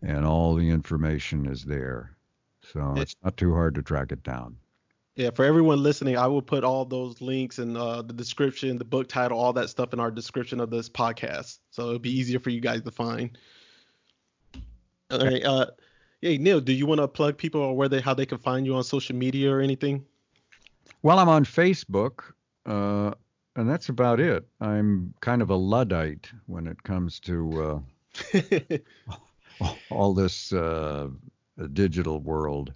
And 0.00 0.24
all 0.24 0.54
the 0.54 0.70
information 0.70 1.46
is 1.46 1.64
there. 1.64 2.16
So 2.62 2.94
it's 2.96 3.16
not 3.22 3.36
too 3.36 3.52
hard 3.52 3.74
to 3.74 3.82
track 3.82 4.12
it 4.12 4.22
down. 4.22 4.56
Yeah, 5.14 5.28
for 5.30 5.44
everyone 5.44 5.82
listening, 5.82 6.16
I 6.16 6.26
will 6.26 6.40
put 6.40 6.64
all 6.64 6.86
those 6.86 7.20
links 7.20 7.58
and 7.58 7.76
uh, 7.76 8.00
the 8.00 8.14
description, 8.14 8.78
the 8.78 8.84
book 8.84 9.08
title, 9.08 9.38
all 9.38 9.52
that 9.52 9.68
stuff 9.68 9.92
in 9.92 10.00
our 10.00 10.10
description 10.10 10.58
of 10.58 10.70
this 10.70 10.88
podcast, 10.88 11.58
so 11.70 11.88
it'll 11.88 11.98
be 11.98 12.16
easier 12.16 12.40
for 12.40 12.48
you 12.48 12.60
guys 12.60 12.80
to 12.82 12.90
find. 12.90 13.36
All 15.10 15.18
right. 15.18 15.44
Uh, 15.44 15.66
hey 16.22 16.38
Neil, 16.38 16.60
do 16.60 16.72
you 16.72 16.86
want 16.86 17.00
to 17.02 17.08
plug 17.08 17.36
people 17.36 17.60
or 17.60 17.76
where 17.76 17.88
they 17.88 18.00
how 18.00 18.14
they 18.14 18.24
can 18.24 18.38
find 18.38 18.64
you 18.64 18.74
on 18.74 18.84
social 18.84 19.14
media 19.14 19.52
or 19.52 19.60
anything? 19.60 20.02
Well, 21.02 21.18
I'm 21.18 21.28
on 21.28 21.44
Facebook, 21.44 22.22
uh, 22.64 23.12
and 23.56 23.68
that's 23.68 23.90
about 23.90 24.18
it. 24.18 24.46
I'm 24.62 25.12
kind 25.20 25.42
of 25.42 25.50
a 25.50 25.56
luddite 25.56 26.30
when 26.46 26.66
it 26.66 26.82
comes 26.84 27.20
to 27.20 27.82
uh, 28.34 29.68
all 29.90 30.14
this 30.14 30.54
uh, 30.54 31.08
digital 31.74 32.20
world 32.20 32.72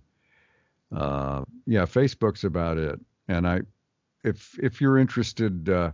uh, 0.94 1.44
yeah, 1.66 1.82
Facebook's 1.82 2.44
about 2.44 2.78
it. 2.78 3.00
And 3.28 3.46
I, 3.46 3.62
if 4.24 4.58
if 4.58 4.80
you're 4.80 4.98
interested, 4.98 5.68
uh, 5.68 5.92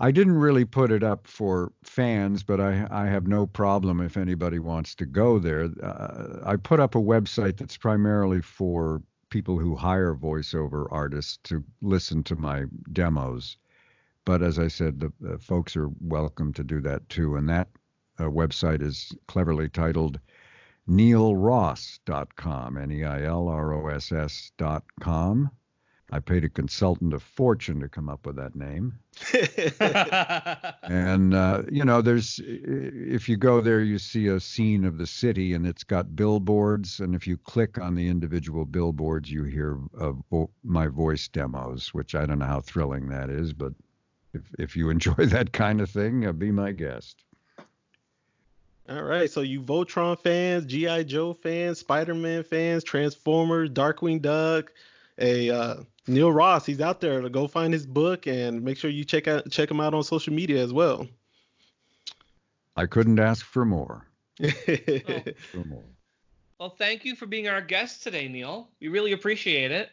I 0.00 0.10
didn't 0.10 0.38
really 0.38 0.64
put 0.64 0.90
it 0.90 1.02
up 1.02 1.26
for 1.26 1.72
fans, 1.82 2.42
but 2.42 2.60
I 2.60 2.86
I 2.90 3.06
have 3.06 3.26
no 3.26 3.46
problem 3.46 4.00
if 4.00 4.16
anybody 4.16 4.58
wants 4.58 4.94
to 4.96 5.06
go 5.06 5.38
there. 5.38 5.68
Uh, 5.82 6.40
I 6.44 6.56
put 6.56 6.80
up 6.80 6.94
a 6.94 7.00
website 7.00 7.56
that's 7.56 7.76
primarily 7.76 8.40
for 8.40 9.02
people 9.30 9.58
who 9.58 9.74
hire 9.74 10.14
voiceover 10.14 10.86
artists 10.90 11.38
to 11.44 11.64
listen 11.82 12.22
to 12.22 12.36
my 12.36 12.64
demos. 12.92 13.56
But 14.24 14.42
as 14.42 14.58
I 14.58 14.68
said, 14.68 15.00
the, 15.00 15.12
the 15.20 15.38
folks 15.38 15.76
are 15.76 15.90
welcome 16.00 16.52
to 16.54 16.64
do 16.64 16.80
that 16.82 17.08
too. 17.08 17.36
And 17.36 17.48
that 17.48 17.68
uh, 18.18 18.24
website 18.24 18.80
is 18.80 19.12
cleverly 19.26 19.68
titled 19.68 20.20
neilross.com, 20.88 22.76
N 22.76 22.90
E 22.90 23.04
I 23.04 23.22
L 23.24 23.48
R 23.48 23.72
O 23.72 23.88
S 23.88 24.12
S.com. 24.12 25.50
I 26.10 26.20
paid 26.20 26.44
a 26.44 26.48
consultant 26.48 27.14
a 27.14 27.18
fortune 27.18 27.80
to 27.80 27.88
come 27.88 28.08
up 28.08 28.26
with 28.26 28.36
that 28.36 28.54
name. 28.54 29.00
and 30.82 31.34
uh, 31.34 31.62
you 31.70 31.84
know, 31.84 32.02
there's 32.02 32.40
if 32.44 33.28
you 33.28 33.36
go 33.36 33.60
there, 33.60 33.80
you 33.80 33.98
see 33.98 34.28
a 34.28 34.38
scene 34.38 34.84
of 34.84 34.98
the 34.98 35.06
city, 35.06 35.54
and 35.54 35.66
it's 35.66 35.82
got 35.82 36.14
billboards. 36.14 37.00
And 37.00 37.14
if 37.14 37.26
you 37.26 37.36
click 37.36 37.78
on 37.78 37.94
the 37.94 38.08
individual 38.08 38.64
billboards, 38.64 39.30
you 39.30 39.44
hear 39.44 39.78
uh, 39.98 40.12
my 40.62 40.86
voice 40.88 41.26
demos, 41.26 41.94
which 41.94 42.14
I 42.14 42.26
don't 42.26 42.38
know 42.38 42.46
how 42.46 42.60
thrilling 42.60 43.08
that 43.08 43.30
is, 43.30 43.52
but 43.52 43.72
if 44.34 44.42
if 44.58 44.76
you 44.76 44.90
enjoy 44.90 45.26
that 45.26 45.52
kind 45.52 45.80
of 45.80 45.90
thing, 45.90 46.26
uh, 46.26 46.32
be 46.32 46.52
my 46.52 46.72
guest. 46.72 47.24
All 48.88 49.02
right, 49.02 49.30
so 49.30 49.40
you 49.40 49.62
Voltron 49.62 50.18
fans, 50.18 50.66
GI 50.66 51.04
Joe 51.04 51.32
fans, 51.32 51.78
Spider 51.78 52.14
Man 52.14 52.42
fans, 52.42 52.84
Transformers, 52.84 53.70
Darkwing 53.70 54.20
Duck, 54.20 54.72
a 55.18 55.48
uh, 55.48 55.76
Neil 56.06 56.30
Ross, 56.30 56.66
he's 56.66 56.82
out 56.82 57.00
there. 57.00 57.22
To 57.22 57.30
go 57.30 57.46
find 57.46 57.72
his 57.72 57.86
book 57.86 58.26
and 58.26 58.62
make 58.62 58.76
sure 58.76 58.90
you 58.90 59.04
check 59.04 59.26
out 59.26 59.50
check 59.50 59.70
him 59.70 59.80
out 59.80 59.94
on 59.94 60.02
social 60.02 60.34
media 60.34 60.62
as 60.62 60.72
well. 60.72 61.06
I 62.76 62.84
couldn't 62.86 63.18
ask 63.18 63.46
for 63.46 63.64
more. 63.64 64.06
well, 64.38 64.50
for 65.52 65.64
more. 65.64 65.84
well, 66.58 66.70
thank 66.70 67.06
you 67.06 67.16
for 67.16 67.24
being 67.24 67.48
our 67.48 67.62
guest 67.62 68.02
today, 68.02 68.28
Neil. 68.28 68.68
We 68.80 68.88
really 68.88 69.12
appreciate 69.12 69.70
it. 69.70 69.90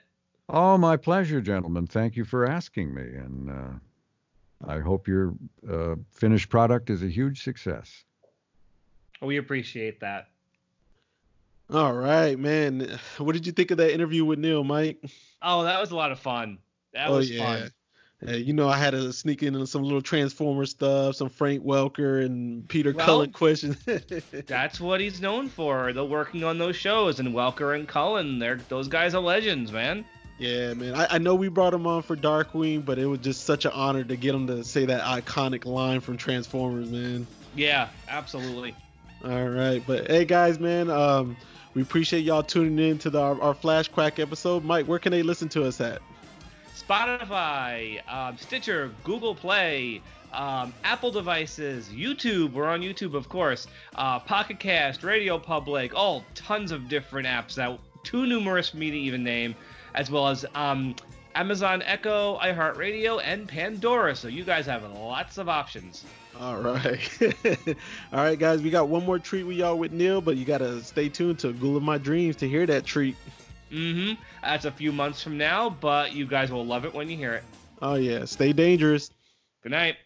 Oh, 0.50 0.78
my 0.78 0.98
pleasure, 0.98 1.40
gentlemen. 1.40 1.88
Thank 1.88 2.18
you 2.18 2.26
for 2.26 2.46
asking 2.46 2.94
me, 2.94 3.04
and 3.04 3.50
uh, 3.50 4.68
I 4.68 4.80
hope 4.80 5.08
your 5.08 5.34
uh, 5.70 5.96
finished 6.12 6.50
product 6.50 6.90
is 6.90 7.04
a 7.04 7.08
huge 7.08 7.44
success. 7.44 8.04
We 9.22 9.38
appreciate 9.38 10.00
that. 10.00 10.28
All 11.72 11.94
right, 11.94 12.38
man. 12.38 13.00
What 13.18 13.34
did 13.34 13.46
you 13.46 13.54
think 13.54 13.72
of 13.72 13.78
that 13.78 13.94
interview 13.94 14.26
with 14.26 14.40
Neil, 14.40 14.64
Mike? 14.64 14.98
Oh, 15.42 15.64
that 15.64 15.80
was 15.80 15.92
a 15.92 15.96
lot 15.96 16.12
of 16.12 16.20
fun. 16.20 16.58
That 16.94 17.08
oh, 17.08 17.18
was 17.18 17.32
yeah. 17.32 17.46
fun. 17.46 17.72
Yeah, 18.24 18.36
you 18.36 18.54
know, 18.54 18.70
I 18.70 18.78
had 18.78 18.92
to 18.92 19.12
sneak 19.14 19.42
in 19.42 19.66
some 19.66 19.82
little 19.82 20.02
Transformer 20.02 20.66
stuff, 20.66 21.16
some 21.16 21.30
Frank 21.30 21.64
Welker 21.64 22.24
and 22.24 22.68
Peter 22.68 22.92
well, 22.92 23.06
Cullen 23.06 23.32
questions. 23.32 23.78
that's 24.48 24.80
what 24.80 25.02
he's 25.02 25.22
known 25.22 25.50
for. 25.50 25.92
The 25.92 26.06
working 26.06 26.44
on 26.44 26.60
those 26.60 26.76
shows, 26.76 27.20
and 27.20 27.30
Welker 27.30 27.74
and 27.76 27.88
Cullen, 27.88 28.38
they're 28.38 28.60
those 28.70 28.88
guys 28.88 29.16
are 29.16 29.22
legends, 29.22 29.72
man. 29.72 30.06
Yeah, 30.38 30.74
man. 30.74 30.94
I, 30.94 31.16
I 31.16 31.18
know 31.18 31.36
we 31.36 31.48
brought 31.48 31.74
him 31.74 31.88
on 31.88 32.04
for 32.04 32.16
Darkwing, 32.16 32.86
but 32.86 33.00
it 33.00 33.08
was 33.08 33.20
just 33.20 33.46
such 33.46 33.66
an 33.66 33.72
honor 33.74 34.04
to 34.04 34.16
get 34.16 34.36
him 34.36 34.48
to 34.48 34.64
say 34.64 34.86
that 34.86 35.02
iconic 35.02 35.66
line 35.66 36.00
from 36.00 36.18
Transformers, 36.18 36.90
man. 36.90 37.26
Yeah, 37.56 37.90
absolutely. 38.08 38.76
All 39.24 39.50
right, 39.50 39.84
but 39.86 40.10
hey, 40.10 40.26
guys, 40.26 40.60
man. 40.60 40.90
Um, 40.90 41.38
we 41.74 41.82
appreciate 41.82 42.22
y'all 42.22 42.44
tuning 42.44 42.80
in 42.80 42.98
to 43.00 43.10
the, 43.10 43.22
our, 43.22 43.40
our 43.40 43.54
Flashquack 43.54 44.20
episode. 44.20 44.64
Mike, 44.64 44.88
where 44.88 45.00
can 45.00 45.12
they 45.12 45.22
listen 45.24 45.48
to 45.50 45.64
us 45.64 45.80
at? 45.80 46.02
Spotify, 46.76 48.02
um, 48.12 48.36
Stitcher, 48.38 48.92
Google 49.04 49.36
Play, 49.36 50.02
um, 50.34 50.74
Apple 50.84 51.12
devices, 51.12 51.90
YouTube. 51.90 52.54
We're 52.54 52.68
on 52.68 52.82
YouTube, 52.82 53.14
of 53.14 53.30
course. 53.30 53.68
Uh, 53.96 54.20
Pocket 54.20 54.60
Cast, 54.60 55.04
Radio 55.04 55.38
Public, 55.38 55.94
all 55.94 56.26
tons 56.34 56.72
of 56.72 56.90
different 56.90 57.28
apps 57.28 57.56
that 57.56 57.80
too 58.04 58.26
numerous 58.26 58.70
for 58.70 58.78
me 58.78 58.90
to 58.90 58.98
even 58.98 59.24
name, 59.24 59.56
as 59.94 60.10
well 60.10 60.28
as 60.28 60.46
um, 60.56 60.96
Amazon 61.36 61.84
Echo, 61.84 62.40
iHeartRadio, 62.40 63.22
and 63.24 63.48
Pandora. 63.48 64.16
So 64.16 64.28
you 64.28 64.44
guys 64.44 64.66
have 64.66 64.84
lots 64.84 65.38
of 65.38 65.48
options. 65.48 66.06
All 66.40 66.58
right. 66.58 67.00
All 68.14 68.24
right, 68.24 68.38
guys. 68.38 68.62
We 68.62 68.70
got 68.70 68.88
one 68.88 69.06
more 69.06 69.20
treat 69.20 69.44
with 69.44 69.58
y'all 69.58 69.78
with 69.78 69.92
Neil, 69.92 70.22
but 70.22 70.38
you 70.38 70.46
got 70.46 70.60
to 70.60 70.84
stay 70.84 71.10
tuned 71.10 71.40
to 71.40 71.54
Ghoul 71.54 71.78
of 71.78 71.84
My 71.84 71.98
Dreams 71.98 72.36
to 72.38 72.48
hear 72.48 72.66
that 72.66 72.86
treat. 72.86 73.16
Mm 73.72 73.94
hmm. 73.94 74.22
That's 74.44 74.66
a 74.66 74.72
few 74.72 74.92
months 74.92 75.22
from 75.22 75.38
now, 75.38 75.70
but 75.70 76.14
you 76.14 76.26
guys 76.26 76.52
will 76.52 76.66
love 76.66 76.86
it 76.86 76.94
when 76.94 77.10
you 77.10 77.18
hear 77.18 77.34
it. 77.34 77.44
Oh, 77.82 77.96
yeah. 77.96 78.26
Stay 78.26 78.54
dangerous. 78.54 79.12
Good 79.64 79.72
night. 79.72 79.98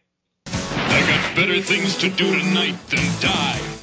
I 0.48 1.00
got 1.08 1.36
better 1.36 1.62
things 1.62 1.98
to 1.98 2.10
do 2.10 2.40
tonight 2.40 2.78
than 2.90 3.22
die. 3.22 3.75